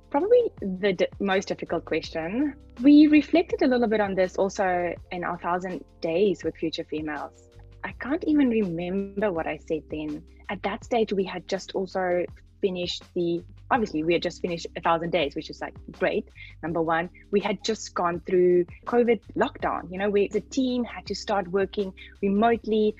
probably 0.08 0.50
the 0.62 0.94
d- 0.94 1.06
most 1.20 1.48
difficult 1.48 1.84
question. 1.84 2.54
We 2.82 3.06
reflected 3.08 3.60
a 3.60 3.66
little 3.66 3.86
bit 3.86 4.00
on 4.00 4.14
this 4.14 4.36
also 4.36 4.94
in 5.12 5.24
our 5.24 5.36
thousand 5.38 5.84
days 6.00 6.42
with 6.42 6.56
Future 6.56 6.84
Females. 6.84 7.50
I 7.84 7.92
can't 8.00 8.24
even 8.24 8.48
remember 8.48 9.30
what 9.30 9.46
I 9.46 9.58
said 9.58 9.82
then. 9.90 10.22
At 10.48 10.62
that 10.62 10.84
stage, 10.84 11.12
we 11.12 11.24
had 11.24 11.46
just 11.48 11.72
also 11.72 12.24
finished 12.64 13.02
the 13.14 13.42
obviously 13.70 14.02
we 14.08 14.12
had 14.16 14.22
just 14.28 14.40
finished 14.46 14.66
a 14.78 14.80
thousand 14.86 15.10
days 15.10 15.34
which 15.38 15.50
is 15.50 15.60
like 15.60 15.74
great. 16.00 16.26
Number 16.62 16.82
one 16.82 17.10
we 17.30 17.40
had 17.48 17.62
just 17.70 17.94
gone 18.00 18.20
through 18.26 18.66
covid 18.92 19.20
lockdown 19.44 19.90
you 19.92 19.98
know 19.98 20.10
we 20.16 20.28
the 20.38 20.44
team 20.58 20.84
had 20.94 21.04
to 21.10 21.14
start 21.24 21.48
working 21.58 21.92
remotely 22.22 22.94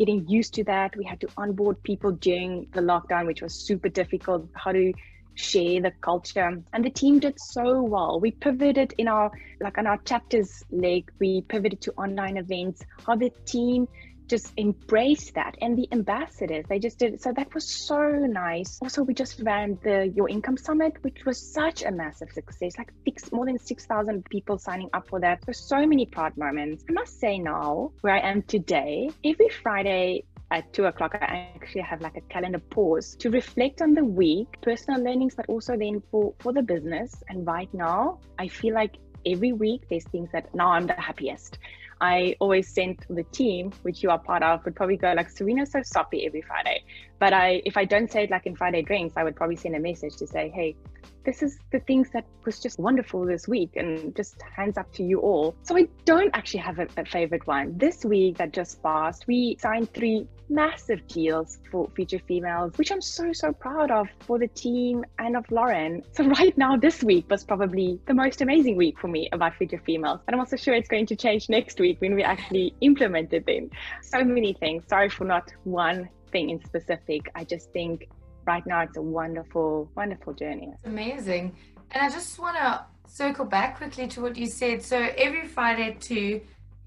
getting 0.00 0.26
used 0.28 0.54
to 0.54 0.64
that. 0.64 0.96
We 0.96 1.04
had 1.04 1.20
to 1.20 1.28
onboard 1.36 1.82
people 1.82 2.12
during 2.12 2.66
the 2.72 2.80
lockdown 2.80 3.26
which 3.26 3.42
was 3.42 3.54
super 3.54 3.88
difficult 3.88 4.48
how 4.54 4.72
to 4.72 4.92
share 5.34 5.80
the 5.80 5.92
culture. 6.00 6.62
And 6.72 6.84
the 6.84 6.90
team 6.90 7.18
did 7.18 7.38
so 7.40 7.82
well. 7.82 8.20
We 8.20 8.30
pivoted 8.30 8.94
in 8.98 9.08
our 9.08 9.30
like 9.60 9.78
on 9.78 9.86
our 9.86 9.98
chapters 9.98 10.64
leg 10.70 11.10
we 11.18 11.42
pivoted 11.42 11.80
to 11.82 11.92
online 11.92 12.36
events. 12.36 12.82
How 13.06 13.16
the 13.16 13.30
team 13.44 13.88
just 14.30 14.52
embraced 14.56 15.34
that. 15.34 15.56
And 15.60 15.76
the 15.76 15.88
ambassadors 15.92 16.64
they 16.68 16.78
just 16.78 16.98
did 16.98 17.20
so 17.20 17.32
that 17.32 17.52
was 17.54 17.66
so 17.68 18.00
nice. 18.44 18.78
Also 18.80 19.02
we 19.02 19.12
just 19.14 19.40
ran 19.42 19.78
the 19.82 20.12
your 20.14 20.28
income 20.28 20.56
summit 20.56 20.92
which 21.02 21.24
was 21.26 21.38
such 21.38 21.82
a 21.82 21.90
massive 21.90 22.30
success. 22.30 22.78
Like 22.78 22.92
six, 23.04 23.32
more 23.32 23.46
than 23.46 23.58
6000 23.58 24.24
people 24.30 24.56
signing 24.58 24.90
up 24.94 25.08
for 25.08 25.20
that 25.20 25.42
there's 25.44 25.60
so 25.60 25.86
many 25.86 26.06
proud 26.06 26.36
moments. 26.36 26.84
I 26.88 26.92
must 26.92 27.18
say 27.18 27.38
now 27.38 27.92
where 28.02 28.14
i 28.14 28.20
am 28.32 28.42
today 28.42 29.10
every 29.24 29.50
friday 29.62 30.24
at 30.52 30.72
two 30.72 30.84
o'clock, 30.86 31.14
I 31.14 31.48
actually 31.54 31.82
have 31.82 32.00
like 32.00 32.16
a 32.16 32.20
calendar 32.22 32.58
pause 32.58 33.14
to 33.20 33.30
reflect 33.30 33.82
on 33.82 33.94
the 33.94 34.04
week, 34.04 34.48
personal 34.62 35.00
learnings, 35.00 35.34
but 35.36 35.46
also 35.46 35.76
then 35.76 36.02
for 36.10 36.34
for 36.40 36.52
the 36.52 36.62
business. 36.62 37.22
And 37.28 37.46
right 37.46 37.72
now, 37.72 38.18
I 38.38 38.48
feel 38.48 38.74
like 38.74 38.96
every 39.26 39.52
week 39.52 39.82
there's 39.88 40.04
things 40.04 40.28
that 40.32 40.54
now 40.54 40.70
I'm 40.72 40.86
the 40.86 40.94
happiest. 40.94 41.58
I 42.00 42.34
always 42.40 42.66
send 42.68 43.04
the 43.10 43.24
team, 43.24 43.72
which 43.82 44.02
you 44.02 44.10
are 44.10 44.18
part 44.18 44.42
of, 44.42 44.64
would 44.64 44.74
probably 44.74 44.96
go 44.96 45.12
like, 45.12 45.28
Serena's 45.28 45.72
so 45.72 45.82
soppy 45.82 46.26
every 46.26 46.40
Friday. 46.40 46.82
But 47.18 47.34
I, 47.34 47.60
if 47.66 47.76
I 47.76 47.84
don't 47.84 48.10
say 48.10 48.24
it 48.24 48.30
like 48.30 48.46
in 48.46 48.56
Friday 48.56 48.80
drinks, 48.80 49.14
I 49.16 49.24
would 49.24 49.36
probably 49.36 49.56
send 49.56 49.76
a 49.76 49.80
message 49.80 50.16
to 50.16 50.26
say, 50.26 50.48
hey, 50.48 50.76
this 51.24 51.42
is 51.42 51.58
the 51.72 51.80
things 51.80 52.08
that 52.14 52.24
was 52.46 52.58
just 52.58 52.78
wonderful 52.78 53.26
this 53.26 53.46
week 53.46 53.76
and 53.76 54.16
just 54.16 54.40
hands 54.56 54.78
up 54.78 54.90
to 54.94 55.02
you 55.02 55.20
all. 55.20 55.54
So 55.62 55.76
I 55.76 55.88
don't 56.06 56.34
actually 56.34 56.60
have 56.60 56.78
a, 56.78 56.88
a 56.96 57.04
favorite 57.04 57.46
one. 57.46 57.76
This 57.76 58.02
week 58.04 58.38
that 58.38 58.52
just 58.52 58.82
passed, 58.82 59.26
we 59.26 59.58
signed 59.60 59.92
three 59.92 60.26
massive 60.50 61.06
deals 61.06 61.58
for 61.70 61.88
future 61.94 62.20
females, 62.26 62.76
which 62.76 62.90
I'm 62.90 63.00
so, 63.00 63.32
so 63.32 63.52
proud 63.52 63.90
of 63.90 64.08
for 64.20 64.38
the 64.38 64.48
team 64.48 65.04
and 65.18 65.36
of 65.36 65.50
Lauren. 65.50 66.02
So 66.12 66.24
right 66.40 66.56
now, 66.58 66.76
this 66.76 67.02
week 67.02 67.30
was 67.30 67.44
probably 67.44 68.00
the 68.06 68.14
most 68.14 68.40
amazing 68.42 68.76
week 68.76 68.98
for 68.98 69.08
me 69.08 69.28
about 69.32 69.54
future 69.54 69.80
females. 69.86 70.20
And 70.26 70.34
I'm 70.34 70.40
also 70.40 70.56
sure 70.56 70.74
it's 70.74 70.88
going 70.88 71.06
to 71.06 71.16
change 71.16 71.48
next 71.58 71.78
week 71.78 72.00
when 72.00 72.14
we 72.14 72.22
actually 72.22 72.74
implement 72.80 73.32
it 73.32 73.46
then. 73.46 73.70
So 74.02 74.24
many 74.24 74.52
things. 74.52 74.84
Sorry 74.88 75.08
for 75.08 75.24
not 75.24 75.52
one 75.64 76.08
thing 76.32 76.50
in 76.50 76.62
specific. 76.64 77.30
I 77.34 77.44
just 77.44 77.72
think 77.72 78.08
right 78.46 78.66
now 78.66 78.80
it's 78.80 78.96
a 78.96 79.02
wonderful, 79.02 79.90
wonderful 79.96 80.34
journey. 80.34 80.72
It's 80.74 80.86
amazing. 80.86 81.56
And 81.92 82.02
I 82.02 82.10
just 82.10 82.38
want 82.38 82.56
to 82.56 82.84
circle 83.06 83.44
back 83.44 83.78
quickly 83.78 84.06
to 84.08 84.20
what 84.20 84.36
you 84.36 84.46
said. 84.46 84.82
So 84.82 84.96
every 85.16 85.46
Friday 85.46 85.96
too, 86.00 86.40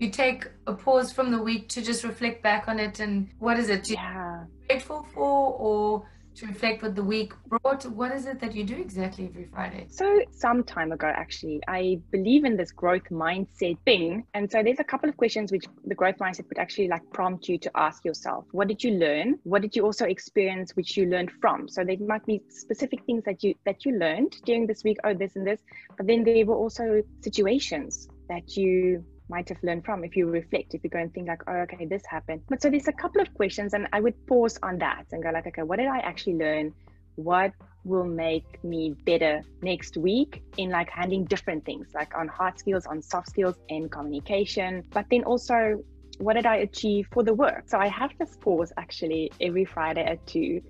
you 0.03 0.09
take 0.09 0.49
a 0.67 0.73
pause 0.73 1.11
from 1.11 1.31
the 1.31 1.41
week 1.41 1.69
to 1.69 1.81
just 1.81 2.03
reflect 2.03 2.43
back 2.43 2.67
on 2.67 2.79
it 2.79 2.99
and 2.99 3.29
what 3.39 3.57
is 3.57 3.69
it? 3.69 3.89
Yeah. 3.89 4.43
Grateful 4.67 5.07
for 5.13 5.53
or 5.53 6.05
to 6.35 6.47
reflect 6.47 6.81
what 6.81 6.95
the 6.95 7.03
week 7.03 7.33
brought. 7.47 7.85
What 7.85 8.11
is 8.11 8.25
it 8.25 8.39
that 8.39 8.55
you 8.55 8.63
do 8.63 8.75
exactly 8.75 9.25
every 9.25 9.45
Friday? 9.45 9.85
So, 9.89 10.21
some 10.31 10.63
time 10.63 10.91
ago, 10.91 11.07
actually, 11.07 11.61
I 11.67 11.99
believe 12.11 12.43
in 12.43 12.57
this 12.57 12.71
growth 12.71 13.03
mindset 13.11 13.77
thing. 13.85 14.25
And 14.33 14.51
so, 14.51 14.63
there's 14.63 14.79
a 14.79 14.83
couple 14.83 15.09
of 15.09 15.15
questions 15.17 15.51
which 15.51 15.65
the 15.85 15.95
growth 15.95 16.17
mindset 16.17 16.47
would 16.49 16.57
actually 16.57 16.87
like 16.87 17.03
prompt 17.13 17.47
you 17.47 17.57
to 17.59 17.71
ask 17.75 18.03
yourself 18.03 18.45
What 18.51 18.67
did 18.67 18.83
you 18.83 18.91
learn? 18.91 19.39
What 19.43 19.61
did 19.61 19.75
you 19.75 19.83
also 19.83 20.05
experience 20.05 20.75
which 20.75 20.97
you 20.97 21.05
learned 21.05 21.31
from? 21.39 21.69
So, 21.69 21.83
there 21.83 21.97
might 21.99 22.25
be 22.25 22.41
specific 22.49 23.05
things 23.05 23.23
that 23.25 23.43
you 23.43 23.53
that 23.65 23.85
you 23.85 23.97
learned 23.97 24.37
during 24.45 24.65
this 24.65 24.83
week, 24.83 24.97
oh, 25.03 25.13
this 25.13 25.35
and 25.35 25.45
this. 25.45 25.61
But 25.97 26.07
then 26.07 26.23
there 26.23 26.45
were 26.45 26.55
also 26.55 27.03
situations 27.21 28.09
that 28.27 28.57
you 28.57 29.05
might 29.29 29.49
have 29.49 29.61
learned 29.63 29.85
from 29.85 30.03
if 30.03 30.15
you 30.15 30.29
reflect, 30.29 30.73
if 30.73 30.83
you 30.83 30.89
go 30.89 30.99
and 30.99 31.13
think 31.13 31.27
like, 31.27 31.41
oh, 31.47 31.65
okay, 31.65 31.85
this 31.85 32.03
happened. 32.07 32.41
But 32.49 32.61
so 32.61 32.69
there's 32.69 32.87
a 32.87 32.93
couple 32.93 33.21
of 33.21 33.33
questions 33.33 33.73
and 33.73 33.87
I 33.93 34.01
would 34.01 34.27
pause 34.27 34.59
on 34.63 34.77
that 34.79 35.05
and 35.11 35.23
go 35.23 35.29
like, 35.31 35.47
okay, 35.47 35.63
what 35.63 35.77
did 35.79 35.87
I 35.87 35.99
actually 35.99 36.35
learn? 36.35 36.73
what 37.15 37.51
will 37.83 38.05
make 38.05 38.63
me 38.63 38.95
better 39.05 39.41
next 39.61 39.97
week 39.97 40.41
in 40.57 40.69
like 40.69 40.89
handling 40.89 41.25
different 41.25 41.65
things 41.65 41.87
like 41.93 42.15
on 42.15 42.27
hard 42.27 42.57
skills 42.57 42.85
on 42.85 43.01
soft 43.01 43.29
skills 43.29 43.55
and 43.69 43.91
communication 43.91 44.83
but 44.91 45.05
then 45.11 45.23
also 45.23 45.77
what 46.19 46.35
did 46.35 46.45
i 46.45 46.57
achieve 46.57 47.07
for 47.11 47.23
the 47.23 47.33
work 47.33 47.63
so 47.67 47.77
i 47.77 47.87
have 47.87 48.11
this 48.19 48.37
pause 48.37 48.71
actually 48.77 49.31
every 49.41 49.65
friday 49.65 50.03
at 50.03 50.25
2 50.27 50.61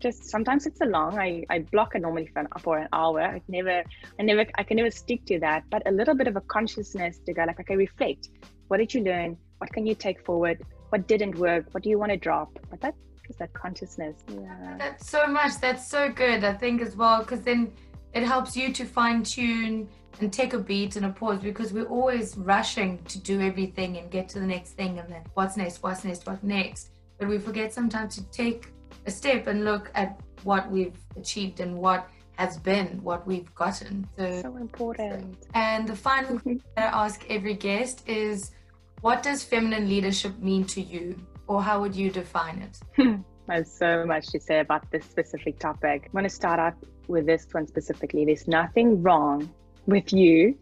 just 0.00 0.24
sometimes 0.24 0.66
it's 0.66 0.80
a 0.80 0.86
long 0.86 1.18
I, 1.18 1.44
I 1.50 1.60
block 1.60 1.94
it 1.94 2.02
normally 2.02 2.26
for 2.26 2.40
an, 2.40 2.48
for 2.58 2.78
an 2.78 2.88
hour. 2.92 3.20
I 3.20 3.42
never 3.48 3.84
i 4.18 4.22
never 4.22 4.44
i 4.56 4.62
can 4.62 4.76
never 4.76 4.90
stick 4.90 5.24
to 5.26 5.38
that. 5.40 5.64
But 5.70 5.86
a 5.86 5.90
little 5.90 6.14
bit 6.14 6.26
of 6.26 6.36
a 6.36 6.40
consciousness 6.40 7.18
to 7.26 7.32
go 7.32 7.44
like 7.44 7.60
okay 7.60 7.76
reflect. 7.76 8.30
What 8.68 8.78
did 8.78 8.94
you 8.94 9.02
learn? 9.02 9.36
What 9.58 9.72
can 9.72 9.86
you 9.86 9.94
take 9.94 10.24
forward? 10.24 10.62
What 10.88 11.06
didn't 11.06 11.36
work? 11.36 11.66
What 11.72 11.82
do 11.82 11.90
you 11.90 11.98
want 11.98 12.12
to 12.12 12.16
drop? 12.16 12.58
But 12.70 12.80
that 12.80 12.94
is 13.28 13.36
that 13.36 13.52
consciousness. 13.52 14.16
Yeah. 14.28 14.76
That's 14.78 15.08
so 15.08 15.26
much. 15.26 15.60
That's 15.60 15.88
so 15.88 16.10
good 16.10 16.44
i 16.44 16.52
think 16.52 16.82
as 16.82 16.96
well 16.96 17.20
because 17.20 17.42
then 17.42 17.72
it 18.12 18.24
helps 18.24 18.56
you 18.56 18.72
to 18.72 18.84
fine 18.84 19.22
tune 19.22 19.88
and 20.20 20.32
take 20.32 20.52
a 20.52 20.58
beat 20.58 20.96
and 20.96 21.06
a 21.06 21.10
pause 21.10 21.38
because 21.38 21.72
we're 21.72 21.88
always 21.88 22.36
rushing 22.36 22.98
to 23.04 23.20
do 23.20 23.40
everything 23.40 23.98
and 23.98 24.10
get 24.10 24.28
to 24.28 24.40
the 24.40 24.46
next 24.46 24.72
thing 24.72 24.98
and 24.98 25.08
then 25.12 25.22
what's 25.34 25.56
next 25.56 25.82
what's 25.82 26.04
next 26.04 26.26
what's 26.26 26.42
next. 26.42 26.90
But 27.18 27.28
we 27.28 27.38
forget 27.38 27.72
sometimes 27.72 28.16
to 28.16 28.24
take 28.30 28.72
a 29.06 29.10
step 29.10 29.46
and 29.46 29.64
look 29.64 29.90
at 29.94 30.20
what 30.42 30.70
we've 30.70 30.98
achieved 31.16 31.60
and 31.60 31.76
what 31.76 32.08
has 32.36 32.56
been 32.56 32.98
what 33.02 33.26
we've 33.26 33.54
gotten 33.54 34.08
so, 34.16 34.40
so 34.40 34.56
important 34.56 35.46
and 35.54 35.86
the 35.86 35.96
final 35.96 36.38
thing 36.44 36.62
that 36.76 36.94
i 36.94 37.04
ask 37.04 37.24
every 37.28 37.54
guest 37.54 38.02
is 38.08 38.52
what 39.00 39.22
does 39.22 39.42
feminine 39.42 39.88
leadership 39.88 40.38
mean 40.40 40.64
to 40.66 40.80
you, 40.80 41.16
or 41.46 41.62
how 41.62 41.80
would 41.80 41.96
you 41.96 42.10
define 42.10 42.58
it? 42.58 43.20
There's 43.48 43.70
so 43.70 44.04
much 44.04 44.26
to 44.28 44.40
say 44.40 44.60
about 44.60 44.90
this 44.90 45.04
specific 45.06 45.58
topic. 45.58 46.04
I'm 46.04 46.12
going 46.12 46.24
to 46.24 46.28
start 46.28 46.60
off 46.60 46.74
with 47.08 47.26
this 47.26 47.46
one 47.50 47.66
specifically. 47.66 48.26
There's 48.26 48.46
nothing 48.46 49.02
wrong 49.02 49.50
with 49.86 50.12
you 50.12 50.56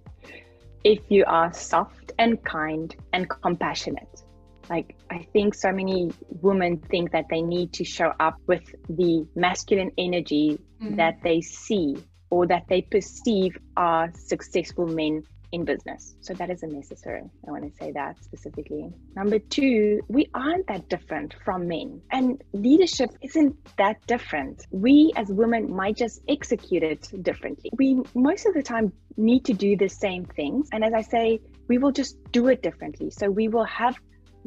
if 0.85 1.01
you 1.09 1.25
are 1.27 1.53
soft 1.53 2.13
and 2.19 2.43
kind 2.45 2.95
and 3.13 3.29
compassionate. 3.29 4.23
Like, 4.69 4.97
I 5.11 5.27
think 5.33 5.55
so 5.55 5.73
many 5.73 6.11
women 6.29 6.79
think 6.79 7.13
that 7.13 7.27
they 7.31 7.43
need 7.43 7.73
to 7.75 7.85
show 7.85 8.13
up 8.21 8.37
with 8.47 8.63
the 8.89 9.27
masculine 9.35 9.93
energy 9.99 10.59
mm-hmm. 10.83 10.97
that 10.97 11.23
they 11.23 11.41
see 11.41 11.97
or 12.31 12.47
that 12.47 12.65
they 12.69 12.83
perceive 12.83 13.57
are 13.77 14.11
successful 14.15 14.87
men 14.87 15.23
in 15.53 15.65
business. 15.65 16.15
So 16.21 16.35
that 16.35 16.51
isn't 16.51 16.73
necessary. 16.73 17.23
I 17.47 17.51
want 17.51 17.65
to 17.65 17.77
say 17.83 17.93
that 17.93 18.23
specifically. 18.23 18.93
Number 19.17 19.39
two, 19.39 20.01
we 20.09 20.29
aren't 20.35 20.67
that 20.67 20.89
different 20.89 21.35
from 21.45 21.69
men, 21.69 22.03
and 22.11 22.43
leadership 22.53 23.11
isn't 23.23 23.57
that 23.77 23.97
different. 24.07 24.67
We 24.71 25.13
as 25.17 25.29
women 25.29 25.75
might 25.75 25.97
just 25.97 26.21
execute 26.29 26.83
it 26.83 27.09
differently. 27.23 27.71
We 27.77 28.03
most 28.15 28.47
of 28.47 28.55
the 28.55 28.63
time 28.63 28.93
need 29.17 29.47
to 29.47 29.55
do 29.55 29.77
the 29.77 29.89
same 29.89 30.25
things. 30.25 30.69
And 30.73 30.85
as 30.85 30.93
I 30.93 31.03
say, 31.03 31.41
we 31.67 31.79
will 31.79 31.93
just 31.93 32.17
do 32.31 32.49
it 32.49 32.63
differently. 32.63 33.11
So 33.11 33.31
we 33.31 33.49
will 33.49 33.65
have 33.65 33.99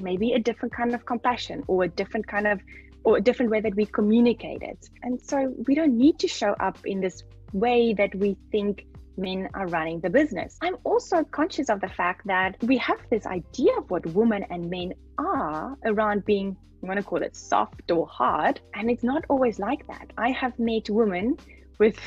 maybe 0.01 0.33
a 0.33 0.39
different 0.39 0.73
kind 0.73 0.93
of 0.93 1.05
compassion 1.05 1.63
or 1.67 1.83
a 1.83 1.87
different 1.87 2.27
kind 2.27 2.47
of 2.47 2.61
or 3.03 3.17
a 3.17 3.21
different 3.21 3.51
way 3.51 3.59
that 3.61 3.75
we 3.75 3.85
communicate 3.85 4.61
it. 4.61 4.89
And 5.01 5.19
so 5.19 5.53
we 5.67 5.73
don't 5.75 5.97
need 5.97 6.19
to 6.19 6.27
show 6.27 6.51
up 6.59 6.77
in 6.85 7.01
this 7.01 7.23
way 7.53 7.93
that 7.93 8.13
we 8.15 8.37
think 8.51 8.85
men 9.17 9.49
are 9.53 9.67
running 9.67 9.99
the 9.99 10.09
business. 10.09 10.57
I'm 10.61 10.77
also 10.83 11.23
conscious 11.23 11.69
of 11.69 11.81
the 11.81 11.89
fact 11.89 12.27
that 12.27 12.55
we 12.61 12.77
have 12.77 12.99
this 13.09 13.25
idea 13.25 13.71
of 13.77 13.89
what 13.89 14.05
women 14.07 14.45
and 14.49 14.69
men 14.69 14.93
are 15.17 15.77
around 15.85 16.25
being, 16.25 16.55
I'm 16.81 16.87
going 16.87 16.97
to 16.97 17.03
call 17.03 17.21
it 17.21 17.35
soft 17.35 17.91
or 17.91 18.07
hard, 18.07 18.61
and 18.73 18.89
it's 18.89 19.03
not 19.03 19.25
always 19.29 19.59
like 19.59 19.85
that. 19.87 20.11
I 20.17 20.29
have 20.31 20.57
met 20.59 20.89
women 20.89 21.37
with 21.79 21.97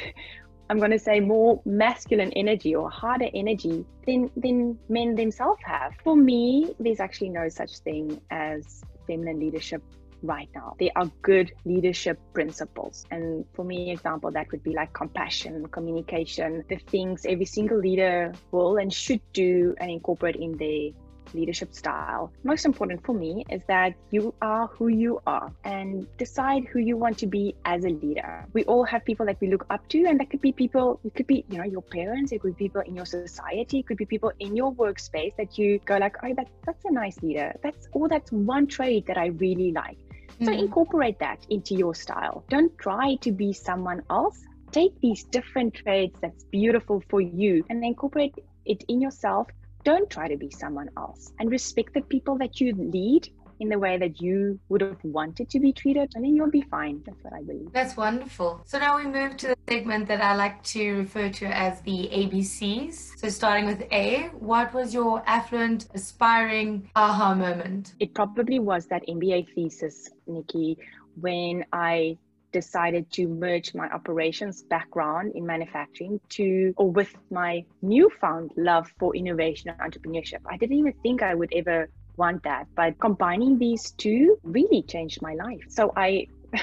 I'm 0.70 0.78
going 0.78 0.90
to 0.92 0.98
say 0.98 1.20
more 1.20 1.60
masculine 1.64 2.32
energy 2.32 2.74
or 2.74 2.90
harder 2.90 3.28
energy 3.34 3.84
than, 4.06 4.30
than 4.36 4.78
men 4.88 5.14
themselves 5.14 5.60
have. 5.64 5.92
For 6.02 6.16
me, 6.16 6.74
there's 6.80 7.00
actually 7.00 7.30
no 7.30 7.48
such 7.48 7.78
thing 7.78 8.20
as 8.30 8.82
feminine 9.06 9.40
leadership 9.40 9.82
right 10.22 10.48
now. 10.54 10.74
They 10.78 10.90
are 10.96 11.10
good 11.20 11.52
leadership 11.66 12.18
principles. 12.32 13.04
And 13.10 13.44
for 13.52 13.64
me, 13.64 13.90
example, 13.90 14.30
that 14.30 14.50
would 14.50 14.62
be 14.62 14.72
like 14.72 14.92
compassion, 14.94 15.66
communication, 15.66 16.64
the 16.68 16.76
things 16.76 17.26
every 17.28 17.44
single 17.44 17.78
leader 17.78 18.32
will 18.50 18.78
and 18.78 18.92
should 18.92 19.20
do 19.32 19.74
and 19.78 19.90
incorporate 19.90 20.36
in 20.36 20.56
their 20.56 20.90
leadership 21.32 21.74
style. 21.74 22.32
Most 22.42 22.64
important 22.64 23.04
for 23.04 23.14
me 23.14 23.44
is 23.50 23.62
that 23.68 23.94
you 24.10 24.34
are 24.42 24.66
who 24.68 24.88
you 24.88 25.20
are 25.26 25.52
and 25.64 26.06
decide 26.18 26.64
who 26.64 26.78
you 26.78 26.96
want 26.96 27.18
to 27.18 27.26
be 27.26 27.54
as 27.64 27.84
a 27.84 27.88
leader. 27.88 28.46
We 28.52 28.64
all 28.64 28.84
have 28.84 29.04
people 29.04 29.26
that 29.26 29.40
we 29.40 29.48
look 29.48 29.66
up 29.70 29.86
to, 29.88 30.04
and 30.06 30.20
that 30.20 30.30
could 30.30 30.40
be 30.40 30.52
people, 30.52 31.00
it 31.04 31.14
could 31.14 31.26
be, 31.26 31.44
you 31.48 31.58
know, 31.58 31.64
your 31.64 31.82
parents, 31.82 32.32
it 32.32 32.40
could 32.40 32.56
be 32.56 32.64
people 32.64 32.82
in 32.82 32.94
your 32.94 33.06
society, 33.06 33.80
it 33.80 33.86
could 33.86 33.96
be 33.96 34.06
people 34.06 34.32
in 34.40 34.56
your 34.56 34.72
workspace 34.74 35.34
that 35.36 35.58
you 35.58 35.78
go 35.84 35.96
like, 35.96 36.16
oh, 36.22 36.34
that, 36.34 36.48
that's 36.66 36.84
a 36.84 36.92
nice 36.92 37.22
leader. 37.22 37.54
That's 37.62 37.88
all 37.92 38.08
that's 38.08 38.30
one 38.32 38.66
trait 38.66 39.06
that 39.06 39.18
I 39.18 39.26
really 39.26 39.72
like. 39.72 39.98
So 40.40 40.50
mm. 40.50 40.58
incorporate 40.58 41.18
that 41.20 41.46
into 41.50 41.74
your 41.74 41.94
style. 41.94 42.44
Don't 42.48 42.76
try 42.78 43.16
to 43.20 43.30
be 43.30 43.52
someone 43.52 44.02
else. 44.10 44.42
Take 44.72 45.00
these 45.00 45.22
different 45.24 45.74
traits 45.74 46.18
that's 46.20 46.44
beautiful 46.44 47.02
for 47.08 47.20
you 47.20 47.64
and 47.70 47.84
incorporate 47.84 48.34
it 48.64 48.82
in 48.88 49.00
yourself. 49.00 49.46
Don't 49.84 50.08
try 50.10 50.28
to 50.28 50.36
be 50.36 50.50
someone 50.50 50.88
else 50.96 51.32
and 51.38 51.50
respect 51.50 51.94
the 51.94 52.00
people 52.02 52.38
that 52.38 52.60
you 52.60 52.74
lead 52.74 53.28
in 53.60 53.68
the 53.68 53.78
way 53.78 53.96
that 53.98 54.20
you 54.20 54.58
would 54.68 54.80
have 54.80 54.96
wanted 55.04 55.48
to 55.50 55.60
be 55.60 55.72
treated, 55.72 56.10
and 56.14 56.24
then 56.24 56.34
you'll 56.34 56.50
be 56.50 56.62
fine. 56.62 57.00
That's 57.06 57.22
what 57.22 57.32
I 57.32 57.42
believe. 57.42 57.72
That's 57.72 57.96
wonderful. 57.96 58.62
So 58.64 58.78
now 58.78 58.96
we 58.96 59.04
move 59.04 59.36
to 59.38 59.48
the 59.48 59.56
segment 59.68 60.08
that 60.08 60.20
I 60.20 60.34
like 60.34 60.62
to 60.74 60.96
refer 60.96 61.28
to 61.28 61.46
as 61.46 61.80
the 61.82 62.08
ABCs. 62.12 63.18
So 63.18 63.28
starting 63.28 63.66
with 63.66 63.82
A, 63.92 64.30
what 64.38 64.74
was 64.74 64.92
your 64.92 65.22
affluent, 65.26 65.86
aspiring 65.94 66.90
aha 66.96 67.34
moment? 67.34 67.94
It 68.00 68.14
probably 68.14 68.58
was 68.58 68.86
that 68.86 69.02
MBA 69.08 69.54
thesis, 69.54 70.10
Nikki, 70.26 70.78
when 71.20 71.64
I 71.72 72.18
decided 72.54 73.10
to 73.10 73.26
merge 73.26 73.74
my 73.74 73.88
operations 73.90 74.62
background 74.62 75.32
in 75.34 75.44
manufacturing 75.44 76.20
to 76.30 76.72
or 76.76 76.88
with 76.90 77.12
my 77.30 77.64
newfound 77.82 78.52
love 78.56 78.86
for 78.98 79.14
innovation 79.14 79.70
and 79.70 79.78
entrepreneurship. 79.86 80.40
I 80.48 80.56
didn't 80.56 80.78
even 80.78 80.94
think 81.02 81.22
I 81.22 81.34
would 81.34 81.52
ever 81.52 81.88
want 82.16 82.44
that. 82.44 82.66
But 82.76 82.98
combining 83.00 83.58
these 83.58 83.90
two 83.90 84.38
really 84.44 84.82
changed 84.82 85.20
my 85.20 85.34
life. 85.34 85.64
So 85.68 85.92
I, 85.96 86.28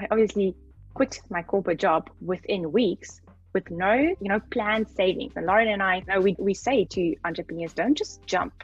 I 0.00 0.06
obviously 0.10 0.54
quit 0.94 1.20
my 1.28 1.42
corporate 1.42 1.80
job 1.80 2.08
within 2.20 2.70
weeks 2.70 3.20
with 3.52 3.68
no, 3.70 3.94
you 3.94 4.28
know, 4.32 4.40
planned 4.52 4.88
savings. 4.88 5.32
And 5.34 5.46
Lauren 5.46 5.68
and 5.68 5.82
I, 5.82 5.96
you 5.96 6.04
know, 6.06 6.20
we, 6.20 6.36
we 6.38 6.54
say 6.54 6.84
to 6.84 7.14
entrepreneurs, 7.24 7.74
don't 7.74 7.98
just 7.98 8.24
jump 8.24 8.54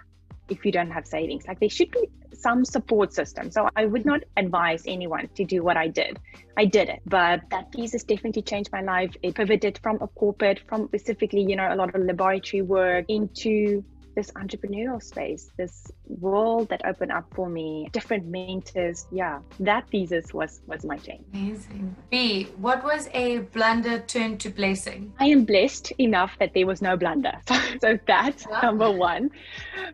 if 0.48 0.64
you 0.64 0.72
don't 0.72 0.90
have 0.90 1.06
savings. 1.06 1.46
Like 1.46 1.60
there 1.60 1.68
should 1.68 1.90
be 1.90 2.08
some 2.32 2.64
support 2.64 3.12
system. 3.12 3.50
So 3.50 3.68
I 3.76 3.86
would 3.86 4.04
not 4.04 4.22
advise 4.36 4.82
anyone 4.86 5.28
to 5.34 5.44
do 5.44 5.62
what 5.62 5.76
I 5.76 5.88
did. 5.88 6.18
I 6.56 6.64
did 6.64 6.88
it, 6.88 7.00
but 7.06 7.40
that 7.50 7.74
has 7.78 8.04
definitely 8.04 8.42
changed 8.42 8.70
my 8.72 8.82
life. 8.82 9.14
It 9.22 9.34
pivoted 9.34 9.78
from 9.82 9.98
a 10.00 10.08
corporate, 10.08 10.60
from 10.68 10.88
specifically, 10.88 11.42
you 11.42 11.56
know, 11.56 11.72
a 11.72 11.76
lot 11.76 11.94
of 11.94 12.02
laboratory 12.02 12.62
work 12.62 13.06
into 13.08 13.84
this 14.16 14.30
entrepreneurial 14.32 15.00
space, 15.00 15.52
this 15.56 15.92
world 16.06 16.68
that 16.70 16.84
opened 16.84 17.12
up 17.12 17.26
for 17.34 17.48
me, 17.48 17.88
different 17.92 18.26
mentors. 18.26 19.06
Yeah, 19.12 19.40
that 19.60 19.88
thesis 19.90 20.34
was 20.34 20.62
was 20.66 20.84
my 20.84 20.96
change. 20.96 21.24
Amazing. 21.32 21.94
B, 22.10 22.44
what 22.56 22.82
was 22.82 23.08
a 23.12 23.38
blunder 23.56 24.00
turned 24.00 24.40
to 24.40 24.50
blessing? 24.50 25.12
I 25.20 25.26
am 25.26 25.44
blessed 25.44 25.92
enough 25.98 26.36
that 26.40 26.54
there 26.54 26.66
was 26.66 26.82
no 26.82 26.96
blunder. 26.96 27.34
So, 27.46 27.78
so 27.80 27.98
that's 28.06 28.46
yeah. 28.50 28.60
number 28.60 28.90
one. 28.90 29.30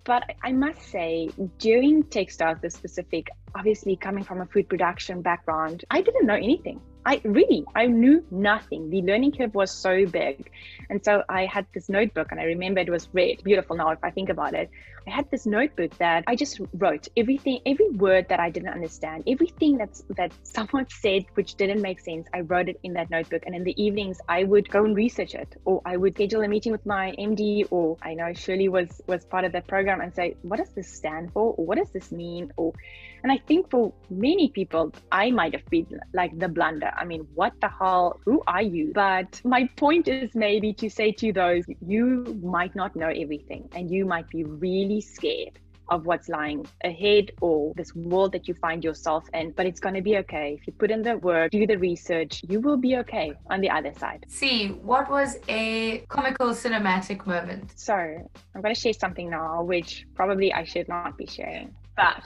But 0.04 0.22
I 0.42 0.52
must 0.52 0.82
say, 0.82 1.30
during 1.58 2.04
Techstars, 2.04 2.60
the 2.60 2.70
specific, 2.70 3.28
obviously 3.54 3.96
coming 3.96 4.24
from 4.24 4.40
a 4.40 4.46
food 4.46 4.68
production 4.68 5.20
background, 5.22 5.84
I 5.90 6.00
didn't 6.00 6.26
know 6.26 6.34
anything. 6.34 6.80
I 7.04 7.20
really, 7.24 7.64
I 7.74 7.86
knew 7.86 8.24
nothing. 8.30 8.90
The 8.90 9.02
learning 9.02 9.32
curve 9.32 9.54
was 9.54 9.72
so 9.72 10.06
big. 10.06 10.50
And 10.88 11.04
so 11.04 11.24
I 11.28 11.46
had 11.46 11.66
this 11.74 11.88
notebook 11.88 12.28
and 12.30 12.40
I 12.40 12.44
remember 12.44 12.80
it 12.80 12.90
was 12.90 13.08
red, 13.12 13.42
beautiful 13.42 13.76
now 13.76 13.90
if 13.90 13.98
I 14.02 14.10
think 14.10 14.28
about 14.28 14.54
it. 14.54 14.70
I 15.06 15.10
had 15.10 15.28
this 15.32 15.46
notebook 15.46 15.96
that 15.98 16.22
I 16.28 16.36
just 16.36 16.60
wrote 16.74 17.08
everything, 17.16 17.58
every 17.66 17.88
word 17.90 18.28
that 18.28 18.38
I 18.38 18.50
didn't 18.50 18.68
understand, 18.68 19.24
everything 19.26 19.78
that's 19.78 20.04
that 20.16 20.32
someone 20.44 20.86
said 21.02 21.24
which 21.34 21.56
didn't 21.56 21.82
make 21.82 21.98
sense. 21.98 22.28
I 22.32 22.40
wrote 22.40 22.68
it 22.68 22.78
in 22.84 22.92
that 22.92 23.10
notebook. 23.10 23.42
And 23.46 23.54
in 23.54 23.64
the 23.64 23.82
evenings 23.82 24.20
I 24.28 24.44
would 24.44 24.70
go 24.70 24.84
and 24.84 24.94
research 24.94 25.34
it 25.34 25.56
or 25.64 25.82
I 25.84 25.96
would 25.96 26.14
schedule 26.14 26.42
a 26.42 26.48
meeting 26.48 26.70
with 26.70 26.86
my 26.86 27.14
MD 27.18 27.66
or 27.70 27.96
I 28.00 28.14
know 28.14 28.32
Shirley 28.32 28.68
was 28.68 29.02
was 29.08 29.24
part 29.24 29.44
of 29.44 29.52
that 29.52 29.66
program 29.66 30.00
and 30.00 30.14
say, 30.14 30.36
what 30.42 30.58
does 30.58 30.70
this 30.70 30.88
stand 30.88 31.32
for? 31.32 31.54
Or 31.54 31.66
what 31.66 31.78
does 31.78 31.90
this 31.90 32.12
mean? 32.12 32.52
Or 32.56 32.72
and 33.22 33.30
I 33.30 33.38
think 33.46 33.70
for 33.70 33.92
many 34.10 34.48
people, 34.48 34.92
I 35.10 35.30
might 35.30 35.54
have 35.54 35.64
been 35.66 36.00
like 36.12 36.36
the 36.38 36.48
blunder. 36.48 36.90
I 36.96 37.04
mean, 37.04 37.26
what 37.34 37.52
the 37.60 37.68
hell? 37.68 38.20
Who 38.24 38.42
are 38.46 38.62
you? 38.62 38.92
But 38.94 39.40
my 39.44 39.68
point 39.76 40.08
is 40.08 40.34
maybe 40.34 40.72
to 40.74 40.90
say 40.90 41.12
to 41.12 41.32
those, 41.32 41.64
you 41.86 42.38
might 42.42 42.74
not 42.74 42.96
know 42.96 43.08
everything 43.08 43.68
and 43.74 43.90
you 43.90 44.04
might 44.04 44.28
be 44.28 44.44
really 44.44 45.00
scared 45.00 45.58
of 45.88 46.06
what's 46.06 46.28
lying 46.28 46.66
ahead 46.84 47.30
or 47.40 47.72
this 47.76 47.94
world 47.94 48.32
that 48.32 48.48
you 48.48 48.54
find 48.54 48.82
yourself 48.82 49.24
in, 49.34 49.50
but 49.52 49.66
it's 49.66 49.80
going 49.80 49.94
to 49.94 50.00
be 50.00 50.16
okay. 50.16 50.56
If 50.58 50.66
you 50.66 50.72
put 50.72 50.90
in 50.90 51.02
the 51.02 51.18
work, 51.18 51.50
do 51.50 51.66
the 51.66 51.76
research, 51.76 52.42
you 52.48 52.60
will 52.60 52.78
be 52.78 52.96
okay 52.98 53.34
on 53.50 53.60
the 53.60 53.68
other 53.68 53.92
side. 53.98 54.24
See, 54.28 54.68
what 54.68 55.10
was 55.10 55.38
a 55.48 55.98
comical 56.08 56.48
cinematic 56.48 57.26
moment? 57.26 57.72
So, 57.76 57.94
I'm 57.94 58.62
going 58.62 58.74
to 58.74 58.80
share 58.80 58.94
something 58.94 59.28
now, 59.28 59.62
which 59.62 60.06
probably 60.14 60.52
I 60.52 60.64
should 60.64 60.88
not 60.88 61.18
be 61.18 61.26
sharing, 61.26 61.74
but 61.96 62.22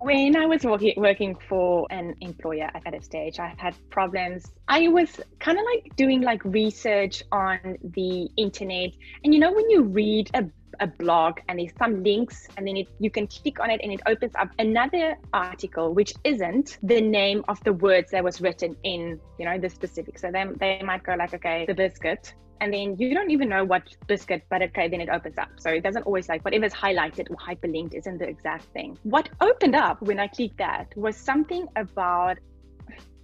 when 0.00 0.34
I 0.34 0.46
was 0.46 0.64
working 0.64 0.94
working 0.96 1.36
for 1.48 1.86
an 1.90 2.16
employer 2.20 2.70
at 2.74 2.94
a 2.94 3.02
stage, 3.02 3.38
I 3.38 3.54
had 3.58 3.74
problems. 3.90 4.50
I 4.66 4.88
was 4.88 5.20
kind 5.38 5.58
of 5.58 5.64
like 5.64 5.94
doing 5.96 6.22
like 6.22 6.42
research 6.44 7.22
on 7.30 7.76
the 7.84 8.28
internet, 8.36 8.92
and 9.22 9.34
you 9.34 9.40
know 9.40 9.52
when 9.52 9.68
you 9.68 9.82
read 9.82 10.30
a 10.34 10.44
a 10.78 10.86
blog 10.86 11.40
and 11.48 11.58
there's 11.58 11.72
some 11.78 12.02
links 12.02 12.48
and 12.56 12.66
then 12.66 12.76
it, 12.76 12.88
you 13.00 13.10
can 13.10 13.26
click 13.26 13.60
on 13.60 13.68
it 13.68 13.80
and 13.82 13.92
it 13.92 14.00
opens 14.06 14.34
up 14.36 14.48
another 14.58 15.18
article 15.34 15.92
which 15.92 16.14
isn't 16.24 16.78
the 16.82 17.02
name 17.02 17.44
of 17.48 17.62
the 17.64 17.72
words 17.72 18.12
that 18.12 18.24
was 18.24 18.40
written 18.40 18.74
in 18.84 19.20
you 19.38 19.44
know 19.44 19.58
the 19.58 19.68
specific. 19.68 20.18
So 20.18 20.30
then 20.32 20.56
they 20.58 20.80
might 20.82 21.02
go 21.02 21.14
like 21.14 21.34
okay 21.34 21.66
the 21.66 21.74
biscuit 21.74 22.34
and 22.60 22.72
then 22.72 22.96
you 22.98 23.14
don't 23.14 23.30
even 23.30 23.48
know 23.48 23.64
what 23.64 23.82
biscuit, 24.06 24.44
but 24.50 24.62
okay, 24.62 24.88
then 24.88 25.00
it 25.00 25.08
opens 25.08 25.38
up. 25.38 25.48
So 25.58 25.70
it 25.70 25.82
doesn't 25.82 26.02
always 26.02 26.28
like 26.28 26.44
whatever's 26.44 26.74
highlighted 26.74 27.30
or 27.30 27.36
hyperlinked 27.36 27.94
isn't 27.94 28.18
the 28.18 28.28
exact 28.28 28.64
thing. 28.72 28.98
What 29.02 29.28
opened 29.40 29.74
up 29.74 30.02
when 30.02 30.18
I 30.18 30.28
clicked 30.28 30.58
that 30.58 30.92
was 30.96 31.16
something 31.16 31.66
about, 31.76 32.38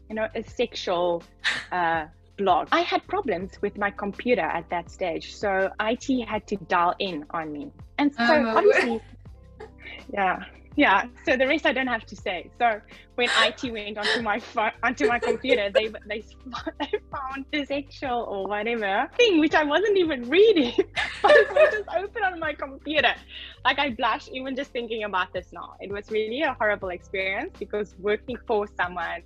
you 0.08 0.16
know, 0.16 0.28
a 0.34 0.42
sexual 0.42 1.22
uh, 1.72 2.06
blog. 2.38 2.68
I 2.72 2.80
had 2.80 3.06
problems 3.08 3.52
with 3.60 3.76
my 3.76 3.90
computer 3.90 4.42
at 4.42 4.68
that 4.70 4.90
stage, 4.90 5.34
so 5.34 5.70
IT 5.80 6.28
had 6.28 6.46
to 6.48 6.56
dial 6.56 6.94
in 6.98 7.24
on 7.30 7.52
me, 7.52 7.72
and 7.98 8.14
so 8.14 8.24
um, 8.24 8.46
obviously, 8.48 9.00
yeah 10.12 10.44
yeah 10.76 11.06
so 11.24 11.36
the 11.36 11.46
rest 11.46 11.66
i 11.66 11.72
don't 11.72 11.86
have 11.86 12.06
to 12.06 12.16
say. 12.16 12.50
So 12.58 12.80
when 13.14 13.28
it 13.44 13.72
went 13.72 13.98
onto 13.98 14.22
my 14.22 14.38
phone 14.38 14.72
onto 14.82 15.06
my 15.06 15.18
computer 15.18 15.70
they 15.74 15.88
they, 16.06 16.22
they 16.80 16.92
found 17.10 17.46
this 17.52 17.68
sexual 17.68 18.26
or 18.28 18.46
whatever 18.46 19.08
thing 19.16 19.40
which 19.40 19.54
i 19.54 19.64
wasn't 19.64 19.96
even 19.96 20.28
reading. 20.28 20.74
But 21.22 21.32
it 21.32 21.50
was 21.50 21.72
just 21.72 21.88
open 21.96 22.22
on 22.22 22.38
my 22.38 22.52
computer. 22.52 23.14
Like 23.64 23.78
i 23.78 23.90
blush 23.90 24.28
even 24.32 24.54
just 24.54 24.70
thinking 24.70 25.04
about 25.04 25.32
this 25.32 25.48
now. 25.52 25.74
It 25.80 25.90
was 25.90 26.10
really 26.10 26.42
a 26.42 26.54
horrible 26.54 26.90
experience 26.90 27.52
because 27.58 27.94
working 27.98 28.36
for 28.46 28.66
someone 28.76 29.22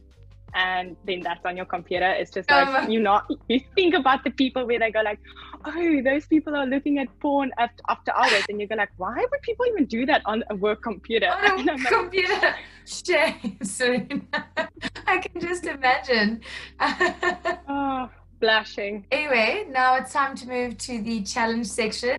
and 0.55 0.97
then 1.05 1.21
that's 1.21 1.45
on 1.45 1.57
your 1.57 1.67
computer. 1.67 2.11
It's 2.11 2.31
just 2.31 2.51
like 2.51 2.69
um, 2.69 2.91
you 2.91 3.01
not 3.01 3.27
you 3.49 3.61
think 3.75 3.95
about 3.95 4.25
the 4.25 4.31
people 4.31 4.67
where 4.67 4.79
they 4.79 4.91
go 4.91 5.01
like 5.03 5.21
oh 5.65 6.03
those 6.03 6.27
people 6.27 6.55
are 6.57 6.67
looking 6.67 6.99
at 6.99 7.09
porn 7.21 7.53
after, 7.59 7.83
after 7.89 8.13
hours. 8.13 8.45
And 8.49 8.61
you 8.61 8.67
go 8.67 8.75
like 8.77 8.91
why 8.97 9.17
would 9.17 9.43
people 9.43 9.67
even 9.67 9.87
do 9.87 10.07
that 10.07 10.23
on 10.25 10.45
a 10.51 10.55
work 10.55 10.83
computer? 10.83 11.29
On 11.29 11.69
a 11.69 11.79
computer 11.79 12.35
like, 12.35 12.55
shame 12.85 13.59
Serena. 13.63 14.23
I 15.07 15.19
can 15.19 15.41
just 15.41 15.65
imagine. 15.67 16.41
Oh 17.69 18.09
blushing. 18.41 19.07
Anyway 19.11 19.67
now 19.69 19.97
it's 19.97 20.13
time 20.13 20.35
to 20.37 20.49
move 20.49 20.79
to 20.79 21.03
the 21.03 21.23
challenge 21.23 21.67
section 21.67 22.17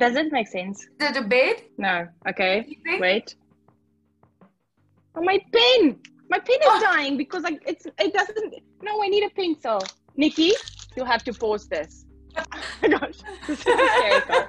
Does 0.00 0.16
it 0.16 0.32
make 0.32 0.48
sense? 0.48 0.88
The 0.98 1.10
debate? 1.12 1.72
No. 1.76 2.08
Okay. 2.26 2.78
Wait. 2.98 3.34
Oh, 5.14 5.22
my 5.22 5.38
pen! 5.52 6.00
My 6.30 6.38
pen 6.38 6.56
is 6.56 6.66
oh. 6.66 6.80
dying 6.80 7.18
because 7.18 7.42
like 7.42 7.62
it's 7.66 7.84
it 7.98 8.14
doesn't. 8.14 8.54
No, 8.80 9.02
I 9.02 9.08
need 9.08 9.24
a 9.24 9.28
pencil. 9.28 9.82
Nikki, 10.16 10.52
you'll 10.96 11.04
have 11.04 11.22
to 11.24 11.34
pause 11.34 11.68
this. 11.68 12.06
oh 12.38 12.44
my 12.80 12.88
gosh, 12.88 13.18
this 13.46 13.58
is 13.58 13.64
hysterical. 13.66 14.46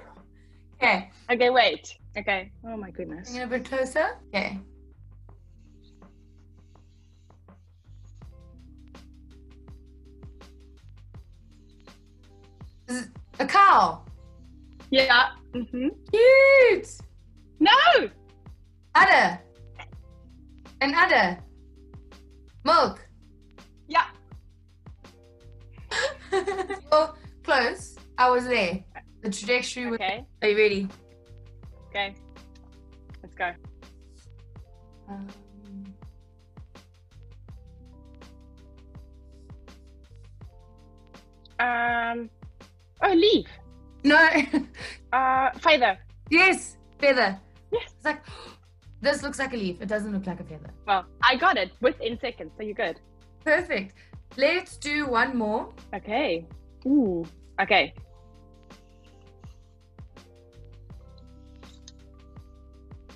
Okay. 0.75 1.11
Okay. 1.29 1.49
Wait. 1.49 1.97
Okay. 2.17 2.49
Oh 2.65 2.77
my 2.77 2.91
goodness. 2.91 3.31
Bring 3.31 3.41
it 3.41 3.45
a 3.45 3.47
bit 3.47 3.65
closer. 3.65 4.19
Okay. 4.29 4.57
A 13.39 13.45
cow. 13.45 14.05
Yeah. 14.91 15.31
Mm-hmm. 15.53 15.87
Cute. 16.11 16.97
No. 17.59 18.09
Udder. 18.95 19.39
An 20.79 20.95
udder. 20.95 21.37
Milk. 22.63 23.05
Yeah. 23.87 24.05
oh, 26.91 27.15
close. 27.43 27.97
I 28.17 28.29
was 28.29 28.45
there. 28.45 28.83
The 29.23 29.29
trajectory 29.29 29.87
was. 29.87 29.95
Okay. 29.95 30.25
Are 30.41 30.47
you 30.47 30.57
ready? 30.57 30.87
Okay. 31.89 32.15
Let's 33.21 33.35
go. 33.35 33.51
Um, 35.09 35.27
um 41.59 42.29
oh, 43.03 43.13
leave. 43.13 43.47
No. 44.03 44.29
uh, 45.11 45.51
feather. 45.59 45.97
Yes, 46.29 46.77
feather. 46.99 47.39
Yes. 47.71 47.93
It's 47.95 48.05
like, 48.05 48.23
this 49.01 49.23
looks 49.23 49.39
like 49.39 49.53
a 49.53 49.57
leaf. 49.57 49.81
It 49.81 49.87
doesn't 49.87 50.13
look 50.13 50.25
like 50.27 50.39
a 50.39 50.43
feather. 50.43 50.71
Well, 50.87 51.05
I 51.23 51.35
got 51.35 51.57
it 51.57 51.71
within 51.81 52.19
seconds, 52.19 52.51
so 52.57 52.63
you're 52.63 52.73
good. 52.73 52.99
Perfect. 53.43 53.95
Let's 54.37 54.77
do 54.77 55.07
one 55.07 55.37
more. 55.37 55.73
Okay. 55.93 56.47
Ooh. 56.85 57.25
Okay. 57.59 57.93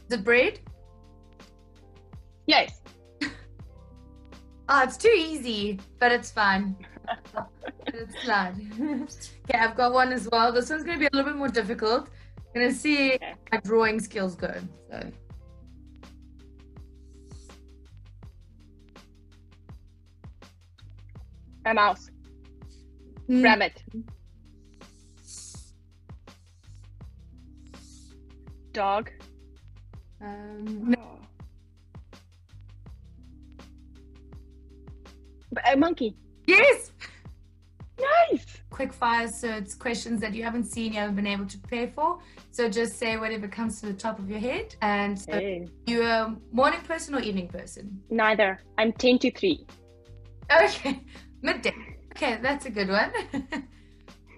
The 0.08 0.17
bread? 0.17 0.60
Yes. 2.45 2.81
oh, 4.69 4.84
it's 4.84 4.97
too 4.97 5.13
easy, 5.15 5.79
but 5.99 6.12
it's 6.12 6.31
fine. 6.31 6.75
it's 7.97 8.15
flat. 8.23 8.53
okay, 8.79 9.58
I've 9.58 9.75
got 9.75 9.93
one 9.93 10.12
as 10.12 10.27
well. 10.31 10.51
This 10.51 10.69
one's 10.69 10.84
going 10.84 10.97
to 10.97 10.99
be 10.99 11.08
a 11.08 11.15
little 11.15 11.31
bit 11.31 11.38
more 11.38 11.47
difficult. 11.47 12.08
I'm 12.38 12.62
going 12.62 12.69
to 12.69 12.75
see 12.75 13.13
okay. 13.15 13.36
my 13.51 13.60
drawing 13.60 13.99
skills 13.99 14.36
go. 14.36 14.53
So. 14.89 15.12
A 21.65 21.73
mouse. 21.73 22.10
Mm. 23.27 23.43
Rabbit. 23.43 23.84
Dog. 28.71 29.10
Um, 30.21 30.91
no. 30.91 31.19
A 35.65 35.75
monkey. 35.75 36.15
Yes. 36.45 36.91
Nice. 38.31 38.45
Quick 38.69 38.93
fire, 38.93 39.27
so 39.27 39.49
it's 39.49 39.73
questions 39.73 40.21
that 40.21 40.33
you 40.33 40.43
haven't 40.43 40.65
seen, 40.65 40.93
you 40.93 40.99
haven't 40.99 41.15
been 41.15 41.27
able 41.27 41.45
to 41.45 41.57
prepare 41.57 41.88
for. 41.88 42.19
So 42.51 42.69
just 42.69 42.97
say 42.97 43.17
whatever 43.17 43.47
comes 43.47 43.79
to 43.81 43.88
the 43.88 43.93
top 43.93 44.19
of 44.19 44.29
your 44.29 44.39
head. 44.39 44.75
And 44.81 45.19
so 45.19 45.31
hey. 45.31 45.67
you 45.88 46.03
a 46.03 46.35
morning 46.51 46.81
person 46.81 47.15
or 47.15 47.19
evening 47.19 47.47
person? 47.47 48.01
Neither. 48.09 48.59
I'm 48.77 48.93
10 48.93 49.19
to 49.19 49.31
3. 49.31 49.65
Okay. 50.51 51.01
Midday. 51.41 51.75
Okay, 52.11 52.39
that's 52.41 52.65
a 52.65 52.69
good 52.69 52.89
one. 52.89 53.11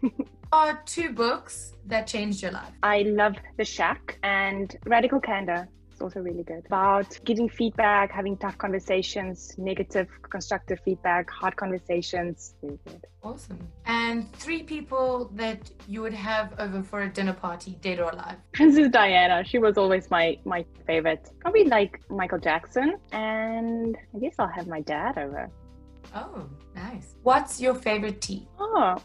are 0.52 0.82
two 0.86 1.12
books 1.12 1.74
that 1.86 2.08
changed 2.08 2.42
your 2.42 2.52
life? 2.52 2.74
I 2.84 3.04
love 3.04 3.36
The 3.58 3.66
Shack 3.66 4.18
and 4.24 4.76
Radical 4.86 5.20
Candor. 5.20 5.68
It's 5.98 6.04
also 6.04 6.20
really 6.20 6.44
good 6.44 6.64
about 6.68 7.18
giving 7.26 7.50
feedback, 7.50 8.12
having 8.12 8.38
tough 8.38 8.56
conversations, 8.60 9.56
negative, 9.58 10.08
constructive 10.30 10.80
feedback, 10.86 11.28
hard 11.28 11.56
conversations. 11.56 12.54
Really 12.62 12.78
good. 12.86 13.08
Awesome. 13.24 13.58
And 13.88 14.32
three 14.34 14.62
people 14.62 15.32
that 15.34 15.72
you 15.88 16.04
would 16.04 16.14
have 16.14 16.54
over 16.60 16.84
for 16.84 17.02
a 17.02 17.10
dinner 17.10 17.34
party, 17.34 17.80
dead 17.82 18.00
or 18.00 18.12
alive? 18.12 18.36
Princess 18.54 18.90
Diana. 18.90 19.44
She 19.44 19.58
was 19.58 19.76
always 19.76 20.12
my 20.12 20.38
my 20.46 20.64
favorite. 20.86 21.32
Probably 21.40 21.64
like 21.64 22.00
Michael 22.12 22.38
Jackson, 22.38 23.00
and 23.12 23.98
I 24.14 24.20
guess 24.20 24.36
I'll 24.38 24.48
have 24.60 24.68
my 24.68 24.82
dad 24.82 25.18
over. 25.18 25.50
Oh, 26.14 26.48
nice. 26.76 27.16
What's 27.24 27.60
your 27.60 27.74
favorite 27.74 28.22
tea? 28.22 28.48
Oh, 28.60 28.98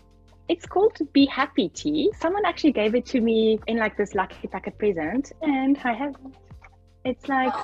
it's 0.48 0.66
called 0.66 0.98
Be 1.12 1.24
Happy 1.26 1.68
Tea. 1.68 2.12
Someone 2.20 2.44
actually 2.44 2.72
gave 2.72 2.94
it 2.94 3.06
to 3.06 3.20
me 3.20 3.58
in 3.68 3.78
like 3.78 3.96
this 3.96 4.14
lucky 4.14 4.48
packet 4.48 4.76
present, 4.76 5.32
and 5.40 5.78
I 5.82 5.94
have 5.94 6.14
it's 7.04 7.28
like 7.28 7.54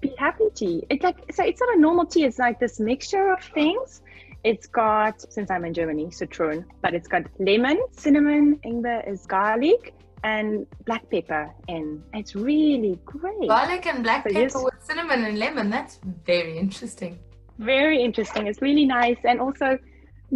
be 0.00 0.14
happy 0.18 0.44
tea. 0.54 0.84
It's 0.90 1.02
like 1.02 1.32
so 1.32 1.44
it's 1.44 1.60
not 1.60 1.76
a 1.76 1.80
normal 1.80 2.06
tea, 2.06 2.24
it's 2.24 2.38
like 2.38 2.58
this 2.60 2.78
mixture 2.80 3.32
of 3.32 3.42
things. 3.42 4.02
It's 4.44 4.66
got 4.68 5.20
since 5.32 5.50
I'm 5.50 5.64
in 5.64 5.74
Germany, 5.74 6.10
citron, 6.10 6.64
but 6.80 6.94
it's 6.94 7.08
got 7.08 7.22
lemon, 7.38 7.78
cinnamon, 7.92 8.60
ingwer 8.64 9.06
is 9.10 9.26
garlic, 9.26 9.94
and 10.22 10.66
black 10.86 11.10
pepper 11.10 11.50
in. 11.66 12.02
It's 12.14 12.36
really 12.36 12.98
great. 13.04 13.48
Garlic 13.48 13.86
and 13.86 14.02
black 14.04 14.22
so 14.22 14.28
pepper 14.30 14.40
yes, 14.40 14.54
with 14.54 14.74
cinnamon 14.80 15.24
and 15.24 15.38
lemon. 15.38 15.70
That's 15.70 15.98
very 16.24 16.56
interesting. 16.56 17.18
Very 17.58 18.02
interesting. 18.02 18.46
It's 18.46 18.62
really 18.62 18.84
nice. 18.86 19.18
And 19.24 19.40
also 19.40 19.78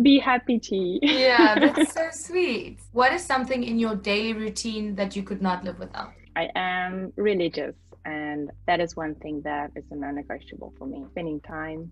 Be 0.01 0.19
happy 0.19 0.59
tea. 0.59 0.99
yeah, 1.03 1.55
that's 1.59 1.93
so 1.99 2.09
sweet. 2.11 2.81
What 2.93 3.13
is 3.13 3.23
something 3.23 3.63
in 3.63 3.79
your 3.79 3.95
daily 3.95 4.33
routine 4.33 4.95
that 4.95 5.15
you 5.15 5.23
could 5.23 5.43
not 5.43 5.65
live 5.65 5.79
without? 5.79 6.13
I 6.35 6.49
am 6.57 7.13
religious, 7.17 7.75
and 8.05 8.51
that 8.67 8.81
is 8.81 8.97
one 8.97 9.15
thing 9.17 9.43
that 9.45 9.71
is 9.77 9.85
a 9.91 9.97
non 9.97 10.17
negotiable 10.17 10.75
for 10.79 10.87
me. 10.87 11.05
Spending 11.11 11.41
time 11.41 11.91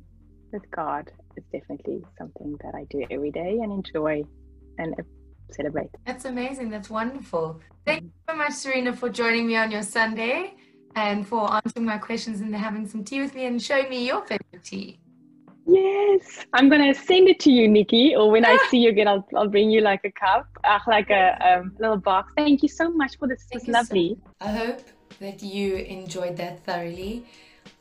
with 0.53 0.69
God 0.71 1.11
is 1.37 1.45
definitely 1.53 2.03
something 2.19 2.57
that 2.63 2.75
I 2.75 2.85
do 2.91 3.05
every 3.11 3.31
day 3.31 3.59
and 3.63 3.73
enjoy 3.73 4.23
and 4.79 4.95
celebrate. 5.53 5.91
That's 6.07 6.25
amazing. 6.25 6.71
That's 6.71 6.91
wonderful. 6.91 7.61
Thank 7.87 8.03
you 8.03 8.11
so 8.29 8.37
much, 8.37 8.53
Serena, 8.53 8.93
for 8.93 9.09
joining 9.09 9.47
me 9.47 9.57
on 9.57 9.71
your 9.71 9.83
Sunday 9.83 10.55
and 10.97 11.27
for 11.27 11.53
answering 11.53 11.87
my 11.87 11.99
questions 11.99 12.41
and 12.41 12.55
having 12.55 12.87
some 12.87 13.05
tea 13.05 13.21
with 13.21 13.35
me 13.35 13.47
and 13.47 13.63
showing 13.63 13.89
me 13.89 14.07
your 14.07 14.23
favorite 14.23 14.65
tea. 14.65 14.99
Yes, 15.67 16.45
I'm 16.53 16.69
gonna 16.69 16.95
send 16.95 17.29
it 17.29 17.39
to 17.41 17.51
you, 17.51 17.69
Nikki. 17.69 18.17
Or 18.17 18.31
when 18.31 18.45
I 18.45 18.57
see 18.71 18.79
you 18.79 18.91
again, 18.91 19.07
I'll, 19.07 19.27
I'll 19.37 19.49
bring 19.49 19.71
you 19.71 19.83
like 19.83 20.01
a 20.05 20.11
cup, 20.11 20.47
uh, 20.65 20.79
like 20.89 21.11
a 21.11 21.39
um, 21.47 21.77
little 21.79 21.97
box. 21.97 22.33
Thank 22.37 22.63
you 22.63 22.69
so 22.69 22.91
much 22.91 23.19
for 23.19 23.29
this. 23.29 23.47
It's 23.53 23.69
lovely. 23.69 24.17
So 24.19 24.33
I 24.41 24.53
hope 24.53 24.81
that 25.19 25.43
you 25.43 25.77
enjoyed 25.77 26.37
that 26.37 26.65
thoroughly. 26.65 27.27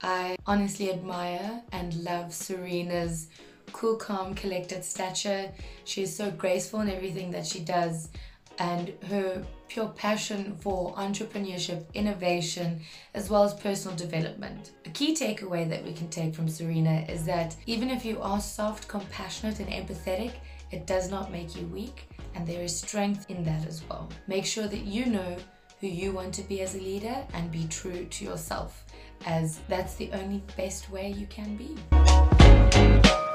I 0.01 0.35
honestly 0.45 0.91
admire 0.91 1.61
and 1.71 1.93
love 2.03 2.33
Serena's 2.33 3.27
cool, 3.71 3.95
calm, 3.95 4.33
collected 4.35 4.83
stature. 4.83 5.51
She 5.85 6.03
is 6.03 6.15
so 6.15 6.31
graceful 6.31 6.81
in 6.81 6.89
everything 6.89 7.31
that 7.31 7.45
she 7.45 7.59
does 7.59 8.09
and 8.57 8.93
her 9.07 9.45
pure 9.69 9.87
passion 9.89 10.57
for 10.59 10.93
entrepreneurship, 10.95 11.85
innovation, 11.93 12.81
as 13.13 13.29
well 13.29 13.43
as 13.43 13.53
personal 13.53 13.95
development. 13.95 14.71
A 14.85 14.89
key 14.89 15.15
takeaway 15.15 15.69
that 15.69 15.83
we 15.83 15.93
can 15.93 16.09
take 16.09 16.35
from 16.35 16.49
Serena 16.49 17.05
is 17.07 17.25
that 17.25 17.55
even 17.67 17.89
if 17.89 18.03
you 18.03 18.19
are 18.21 18.41
soft, 18.41 18.87
compassionate, 18.87 19.59
and 19.59 19.69
empathetic, 19.69 20.33
it 20.71 20.85
does 20.85 21.09
not 21.09 21.31
make 21.31 21.55
you 21.55 21.65
weak, 21.67 22.09
and 22.35 22.45
there 22.45 22.61
is 22.61 22.75
strength 22.75 23.29
in 23.29 23.43
that 23.43 23.65
as 23.65 23.81
well. 23.89 24.09
Make 24.27 24.45
sure 24.45 24.67
that 24.67 24.85
you 24.85 25.05
know 25.05 25.37
who 25.79 25.87
you 25.87 26.11
want 26.11 26.33
to 26.33 26.43
be 26.43 26.61
as 26.61 26.75
a 26.75 26.79
leader 26.79 27.25
and 27.33 27.51
be 27.51 27.65
true 27.67 28.05
to 28.05 28.25
yourself, 28.25 28.85
as 29.25 29.59
that's 29.67 29.95
the 29.95 30.11
only 30.13 30.43
best 30.57 30.89
way 30.89 31.09
you 31.09 31.27
can 31.27 31.55
be. 31.55 33.28